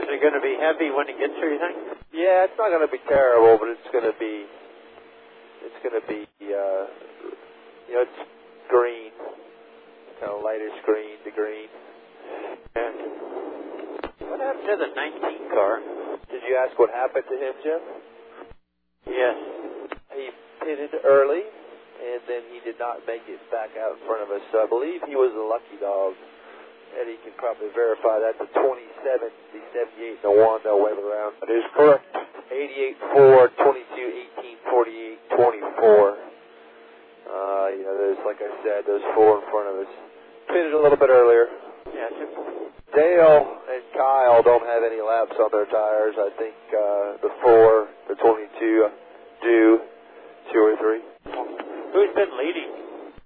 Is 0.00 0.08
it 0.08 0.20
going 0.22 0.32
to 0.32 0.40
be 0.40 0.56
heavy 0.56 0.88
when 0.94 1.08
it 1.12 1.18
gets 1.18 1.34
here, 1.36 1.52
you 1.52 1.60
think? 1.60 1.76
Yeah, 2.14 2.48
it's 2.48 2.56
not 2.56 2.70
going 2.70 2.86
to 2.86 2.92
be 2.92 3.02
terrible, 3.04 3.58
but 3.58 3.68
it's 3.68 3.88
going 3.92 4.06
to 4.06 4.16
be, 4.16 4.46
it's 5.66 5.76
going 5.82 5.98
to 5.98 6.06
be, 6.06 6.24
uh, 6.54 6.84
you 7.90 7.94
know, 7.98 8.06
it's 8.06 8.20
green, 8.70 9.10
kind 10.22 10.32
of 10.32 10.40
lightish 10.40 10.78
green 10.86 11.18
to 11.26 11.30
green. 11.34 11.68
And 12.78 12.96
what 14.30 14.40
happened 14.40 14.66
to 14.70 14.76
the 14.78 14.90
19 14.94 15.50
car? 15.50 15.82
Did 16.30 16.42
you 16.48 16.56
ask 16.56 16.78
what 16.78 16.90
happened 16.94 17.26
to 17.28 17.36
him, 17.36 17.54
Jim? 17.60 17.80
Yes. 19.10 19.36
He 20.14 20.30
pitted 20.64 20.90
early, 21.04 21.42
and 22.04 22.20
then 22.28 22.42
he 22.52 22.60
did 22.60 22.76
not 22.76 23.00
make 23.08 23.24
it 23.24 23.40
back 23.48 23.72
out 23.80 23.96
in 23.96 24.00
front 24.04 24.20
of 24.20 24.28
us. 24.28 24.44
So 24.52 24.60
I 24.60 24.68
believe 24.68 25.00
he 25.08 25.16
was 25.16 25.32
a 25.32 25.46
lucky 25.48 25.80
dog. 25.80 26.12
Eddie 27.00 27.18
can 27.24 27.34
probably 27.40 27.72
verify 27.74 28.20
that. 28.22 28.38
The 28.38 28.46
27, 28.54 28.70
the 29.56 29.62
78, 29.74 30.22
the 30.22 30.30
1, 30.30 30.68
no 30.68 30.78
wave 30.78 31.00
around. 31.00 31.34
That 31.42 31.50
is 31.50 31.66
correct. 31.74 32.06
88, 32.52 32.94
4, 33.18 33.50
22, 33.56 34.44
18, 34.44 34.70
48, 34.70 35.18
24. 35.34 36.34
Uh, 37.24 37.66
you 37.72 37.82
know, 37.82 37.96
there's 37.98 38.20
like 38.22 38.38
I 38.38 38.52
said, 38.62 38.84
those 38.86 39.02
four 39.16 39.40
in 39.40 39.44
front 39.50 39.66
of 39.72 39.76
us. 39.82 39.92
Pitted 40.48 40.74
a 40.74 40.80
little 40.80 41.00
bit 41.00 41.08
earlier. 41.08 41.48
Yeah, 41.88 42.12
Dale 42.94 43.58
and 43.66 43.82
Kyle 43.96 44.42
don't 44.42 44.66
have 44.66 44.82
any 44.84 45.00
laps 45.00 45.34
on 45.40 45.50
their 45.50 45.66
tires. 45.66 46.14
I 46.14 46.30
think 46.38 46.54
uh, 46.70 47.26
the 47.26 47.32
4, 47.42 47.88
the 48.08 48.14
22 48.14 48.86
uh, 48.86 48.90
do, 49.42 49.80
2 50.52 50.58
or 50.58 50.76
3. 50.78 51.63
Who's 51.94 52.10
been 52.18 52.34
leading? 52.36 52.70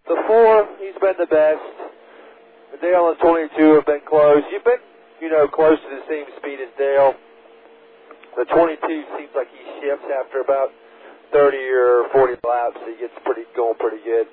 The 0.06 0.18
four, 0.28 0.68
he's 0.78 0.96
been 1.00 1.16
the 1.18 1.26
best. 1.26 1.64
Dale 2.80 3.10
and 3.10 3.18
22 3.18 3.58
have 3.80 3.86
been 3.86 4.04
close. 4.06 4.44
You've 4.52 4.62
been, 4.62 4.78
you 5.20 5.30
know, 5.32 5.48
close 5.48 5.80
to 5.80 5.90
the 5.90 6.04
same 6.06 6.26
speed 6.38 6.60
as 6.62 6.70
Dale. 6.78 7.14
The 8.36 8.44
22 8.44 8.78
seems 9.18 9.32
like 9.34 9.48
he 9.50 9.62
shifts 9.82 10.06
after 10.06 10.44
about 10.44 10.70
30 11.32 11.58
or 11.58 12.06
40 12.12 12.38
laps. 12.46 12.78
He 12.86 13.00
gets 13.02 13.16
pretty 13.26 13.48
going 13.56 13.74
pretty 13.82 14.04
good. 14.04 14.30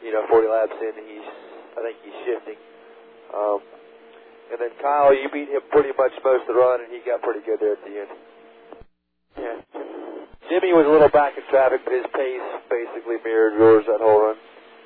You 0.00 0.12
know, 0.16 0.24
40 0.30 0.48
laps 0.48 0.72
in, 0.80 0.94
he's 1.04 1.28
I 1.76 1.80
think 1.82 1.96
he's 2.06 2.18
shifting. 2.24 2.58
Um, 3.34 3.60
and 4.52 4.58
then 4.60 4.72
Kyle, 4.80 5.12
you 5.12 5.28
beat 5.32 5.50
him 5.50 5.60
pretty 5.72 5.90
much 5.98 6.12
most 6.24 6.48
of 6.48 6.54
the 6.54 6.58
run, 6.60 6.80
and 6.80 6.88
he 6.92 7.02
got 7.04 7.20
pretty 7.22 7.44
good 7.44 7.58
there 7.60 7.74
at 7.74 7.84
the 7.84 7.94
end. 8.00 8.12
Jimmy 10.54 10.70
was 10.70 10.86
a 10.86 10.92
little 10.94 11.10
back 11.10 11.34
in 11.34 11.42
traffic, 11.50 11.82
but 11.82 11.90
his 11.90 12.06
pace 12.14 12.46
basically 12.70 13.18
mirrored 13.26 13.58
yours 13.58 13.82
that 13.90 13.98
whole 13.98 14.22
run. 14.22 14.38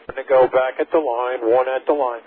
Going 0.08 0.24
to 0.24 0.24
go 0.24 0.48
back 0.48 0.80
at 0.80 0.88
the 0.88 0.96
line, 0.96 1.44
one 1.44 1.68
at 1.68 1.84
the 1.84 1.92
line. 1.92 2.24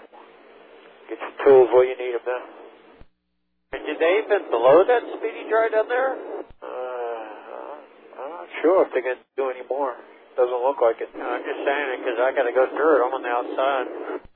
Get 1.09 1.17
your 1.17 1.33
tools 1.41 1.73
where 1.73 1.89
you 1.89 1.97
need 1.97 2.21
them 2.21 2.21
now. 2.29 3.81
Did 3.81 3.97
they 3.97 4.21
even 4.21 4.45
blow 4.53 4.85
that 4.85 5.01
speedy 5.17 5.49
dry 5.49 5.73
down 5.73 5.89
there? 5.89 6.21
Uh, 6.61 8.21
I'm 8.21 8.45
not 8.45 8.49
sure 8.61 8.85
if 8.85 8.93
they're 8.93 9.09
going 9.09 9.17
to 9.17 9.33
do 9.33 9.49
any 9.49 9.65
more. 9.65 9.97
Doesn't 10.37 10.61
look 10.61 10.77
like 10.77 11.01
it. 11.01 11.09
No, 11.17 11.25
I'm 11.25 11.41
just 11.41 11.65
saying 11.65 11.87
it 11.97 12.05
because 12.05 12.21
I 12.21 12.29
got 12.37 12.45
to 12.45 12.53
go 12.53 12.69
through 12.77 12.93
it. 12.93 12.99
I'm 13.01 13.09
on 13.09 13.25
the 13.25 13.33
outside. 13.33 13.85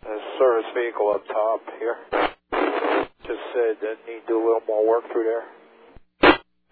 There's 0.02 0.18
a 0.18 0.34
service 0.42 0.70
vehicle 0.74 1.14
up 1.14 1.22
top 1.30 1.62
here. 1.78 1.98
Just 3.22 3.44
said 3.54 3.78
that 3.86 4.02
need 4.10 4.26
to 4.26 4.34
do 4.34 4.42
a 4.42 4.46
little 4.50 4.66
more 4.66 4.82
work 4.82 5.06
through 5.14 5.30
there. 5.30 5.46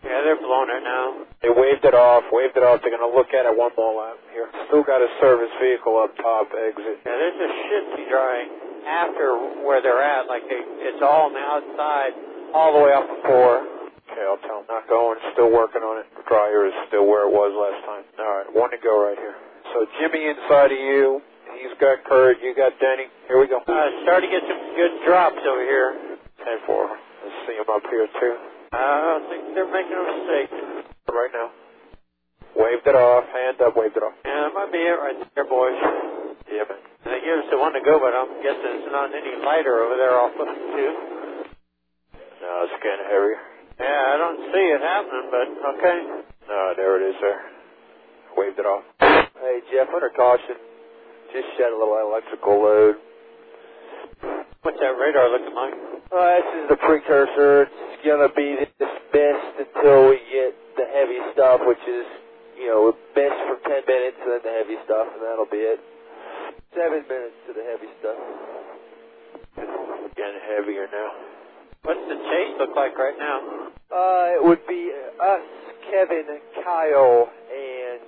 Yeah, 0.04 0.20
they're 0.28 0.39
blowing 0.39 0.68
it 0.70 0.84
now. 0.84 1.24
They 1.39 1.52
waved 1.52 1.88
it 1.88 1.96
off, 1.96 2.28
waved 2.32 2.60
it 2.60 2.63
off. 2.63 2.84
They're 2.84 2.92
going 2.92 3.04
to 3.08 3.16
look 3.16 3.32
at 3.32 3.48
it 3.48 3.56
one 3.56 3.72
more 3.80 3.96
lap 4.04 4.20
here. 4.36 4.52
Still 4.68 4.84
got 4.84 5.00
a 5.00 5.08
service 5.24 5.52
vehicle 5.63 5.96
up 5.96 6.12
top 6.20 6.52
exit. 6.52 7.00
Yeah, 7.08 7.16
there's 7.16 7.39
a 7.39 7.52
shifty 7.72 8.04
dry 8.12 8.36
after 8.84 9.63
where 9.63 9.80
they're 9.80 10.04
at. 10.04 10.28
Like 10.28 10.44
they, 10.52 10.60
it's 10.84 11.00
all 11.00 11.32
on 11.32 11.34
the 11.34 11.44
outside, 11.44 12.12
all 12.52 12.76
the 12.76 12.82
way 12.84 12.92
up 12.92 13.08
four. 13.24 13.63
Okay, 14.12 14.24
I'll 14.28 14.44
tell 14.44 14.62
them 14.62 14.68
not 14.68 14.86
going. 14.92 15.18
Still 15.34 15.52
working 15.52 15.82
on 15.82 16.04
it. 16.04 16.08
The 16.20 16.28
dryer 16.28 16.68
is 16.68 16.76
still 16.92 17.08
where 17.08 17.24
it 17.24 17.32
was 17.32 17.56
last 17.56 17.80
time. 17.88 18.04
All 18.20 18.36
right, 18.44 18.50
one 18.52 18.72
to 18.76 18.80
go 18.84 19.00
right 19.00 19.18
here. 19.18 19.36
So 19.72 19.88
Jimmy 20.00 20.28
inside 20.28 20.76
of 20.76 20.80
you. 20.80 21.24
He's 21.63 21.74
got 21.80 22.04
Kurt. 22.04 22.44
You 22.44 22.52
got 22.56 22.76
Denny. 22.84 23.08
Here 23.28 23.39
we 23.39 23.48
go. 23.48 23.63
Uh, 23.63 23.88
starting 24.04 24.30
to 24.30 24.36
get 24.36 24.44
some 24.52 24.62
good 24.76 24.94
drops 25.08 25.39
over 25.48 25.63
here. 25.63 26.20
Ten 26.44 26.60
four. 26.68 26.92
Let's 26.92 27.39
see 27.48 27.56
him 27.56 27.70
up 27.72 27.84
here 27.88 28.08
too. 28.20 28.36
Uh, 28.74 28.78
I 28.78 29.20
think 29.30 29.56
they're 29.56 29.72
making 29.72 29.96
a 29.96 30.06
mistake. 30.18 30.52
Right 31.08 31.32
now. 31.34 31.50
Waved 32.58 32.88
it 32.88 32.96
off. 32.96 33.26
Hand 33.32 33.62
up. 33.62 33.76
Waved 33.78 33.98
it 33.98 34.04
off. 34.04 34.16
Yeah, 34.26 34.50
that 34.50 34.54
might 34.56 34.72
be 34.74 34.80
it 34.82 34.98
right 35.00 35.18
there, 35.36 35.46
boys. 35.50 35.78
Yeah, 36.52 36.66
man. 36.70 36.82
They 37.06 37.20
give 37.24 37.40
us 37.40 37.50
the 37.52 37.60
one 37.60 37.74
to 37.74 37.82
go, 37.86 38.00
but 38.02 38.14
I'm 38.16 38.42
guessing 38.44 38.84
it's 38.84 38.92
not 38.92 39.14
any 39.14 39.38
lighter 39.46 39.84
over 39.86 39.98
there 39.98 40.18
off 40.20 40.34
of 40.36 40.48
two. 40.48 40.92
No, 42.42 42.52
it's 42.68 42.78
getting 42.84 43.08
heavier. 43.08 43.40
Yeah, 43.80 44.04
I 44.14 44.18
don't 44.18 44.42
see 44.54 44.66
it 44.74 44.82
happening, 44.82 45.28
but 45.32 45.48
okay. 45.78 46.00
No, 46.50 46.60
there 46.78 46.94
it 47.02 47.10
is 47.12 47.18
there. 47.22 47.42
Waved 48.38 48.60
it 48.60 48.68
off. 48.68 48.84
Hey, 49.00 49.60
Jeff, 49.74 49.90
under 49.94 50.12
caution, 50.16 50.58
just 51.34 51.48
shed 51.58 51.72
a 51.74 51.78
little 51.78 52.00
electrical 52.02 52.62
load. 52.64 52.96
What's 54.63 54.80
that 54.80 54.95
radar 54.95 55.28
looking 55.28 55.52
like? 55.52 55.76
Uh, 56.08 56.39
this 56.39 56.52
is 56.63 56.65
the 56.71 56.80
precursor. 56.80 57.67
It's 57.67 57.99
gonna 58.08 58.32
be 58.32 58.56
this 58.80 58.95
mist 59.12 59.60
until 59.60 60.08
we 60.08 60.23
get 60.32 60.56
the 60.80 60.88
heavy 60.88 61.19
stuff, 61.36 61.60
which 61.67 61.84
is, 61.84 62.08
you 62.56 62.71
know, 62.71 62.95
mist 63.12 63.36
for 63.43 63.60
10 63.60 63.84
minutes, 63.84 64.15
and 64.23 64.32
then 64.32 64.41
the 64.47 64.56
heavy 64.56 64.80
stuff, 64.88 65.12
and 65.12 65.19
that'll 65.19 65.52
be 65.52 65.67
it. 65.67 65.84
Seven 66.71 67.04
minutes 67.12 67.36
to 67.43 67.52
the 67.52 67.63
heavy 67.67 67.91
stuff. 67.99 68.15
It's 69.60 70.15
getting 70.15 70.39
heavier 70.56 70.88
now. 70.95 71.12
What's 71.84 72.08
the 72.08 72.15
chase 72.15 72.56
look 72.56 72.71
like 72.71 72.95
right 72.95 73.19
now? 73.19 73.67
Uh, 73.91 74.39
it 74.39 74.43
would 74.47 74.63
be 74.63 74.95
us, 75.19 75.43
Kevin, 75.91 76.39
Kyle, 76.63 77.28
and 77.52 77.99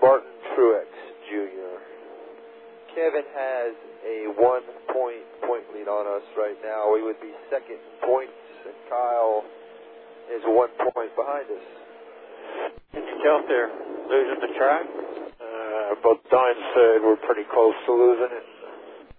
Martin 0.00 0.32
Truex 0.56 0.88
Jr. 1.28 1.76
Kevin 2.96 3.28
has 3.36 3.76
a 4.00 4.32
one 4.40 4.64
point 4.64 4.79
point 4.79 4.79
lead 4.79 4.79
on 6.00 6.08
us 6.16 6.24
right 6.32 6.56
now. 6.64 6.88
We 6.88 7.04
would 7.04 7.20
be 7.20 7.28
second 7.52 7.76
in 7.76 7.92
points, 8.08 8.32
and 8.64 8.76
Kyle 8.88 9.44
is 10.32 10.40
one 10.48 10.72
point 10.96 11.12
behind 11.12 11.44
us. 11.52 11.66
Can 12.96 13.04
you 13.04 13.16
tell 13.20 13.44
if 13.44 13.46
losing 14.08 14.40
the 14.40 14.52
track? 14.56 14.84
Uh, 15.36 16.00
both 16.00 16.24
Don 16.32 16.56
said 16.72 17.04
we're 17.04 17.20
pretty 17.28 17.44
close 17.52 17.76
to 17.84 17.92
losing 17.92 18.32
it. 18.32 18.46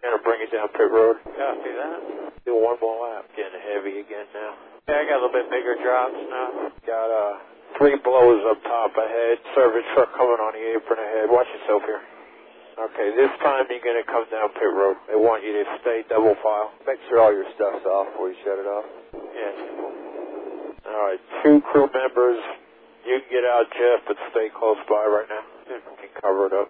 Gonna 0.02 0.18
bring 0.26 0.42
it 0.42 0.50
down 0.50 0.74
pit 0.74 0.90
road. 0.90 1.22
Copy 1.22 1.70
that. 1.78 2.42
Do 2.50 2.58
one 2.58 2.82
more 2.82 2.98
lap. 3.06 3.30
Getting 3.38 3.62
heavy 3.62 4.02
again 4.02 4.26
now. 4.34 4.58
Yeah, 4.90 4.98
I 4.98 5.06
got 5.06 5.22
a 5.22 5.30
little 5.30 5.38
bit 5.38 5.54
bigger 5.54 5.78
drops 5.78 6.18
now. 6.18 6.74
Got 6.90 7.10
uh 7.14 7.34
three 7.78 7.94
blows 8.02 8.42
up 8.50 8.58
top 8.66 8.98
ahead. 8.98 9.38
Service 9.54 9.86
truck 9.94 10.10
coming 10.18 10.42
on 10.42 10.58
the 10.58 10.64
apron 10.74 10.98
ahead. 10.98 11.30
Watch 11.30 11.46
yourself 11.54 11.86
here. 11.86 12.02
Okay, 12.80 13.12
this 13.16 13.32
time 13.44 13.66
you're 13.70 13.84
gonna 13.84 14.06
come 14.08 14.26
down 14.32 14.50
pit 14.56 14.72
road. 14.72 14.96
They 15.08 15.16
want 15.16 15.44
you 15.44 15.52
to 15.54 15.66
stay 15.82 16.04
double 16.08 16.36
file. 16.44 16.72
Make 16.88 17.00
sure 17.10 17.20
all 17.20 17.34
your 17.34 17.48
stuff's 17.56 17.86
off 17.86 18.08
before 18.14 18.30
you 18.30 18.38
shut 18.44 18.60
it 18.60 18.68
off. 18.68 18.86
Yes. 19.36 19.56
All 20.88 21.02
right, 21.08 21.20
two 21.44 21.62
crew 21.72 21.90
members. 21.94 22.40
You 23.06 23.20
can 23.20 23.42
get 23.42 23.46
out, 23.46 23.66
Jeff, 23.74 24.06
but 24.08 24.18
stay 24.32 24.50
close 24.54 24.78
by 24.88 25.04
right 25.06 25.28
now. 25.28 25.44
You 25.68 25.82
can 26.00 26.12
cover 26.22 26.48
it 26.48 26.54
up. 26.54 26.70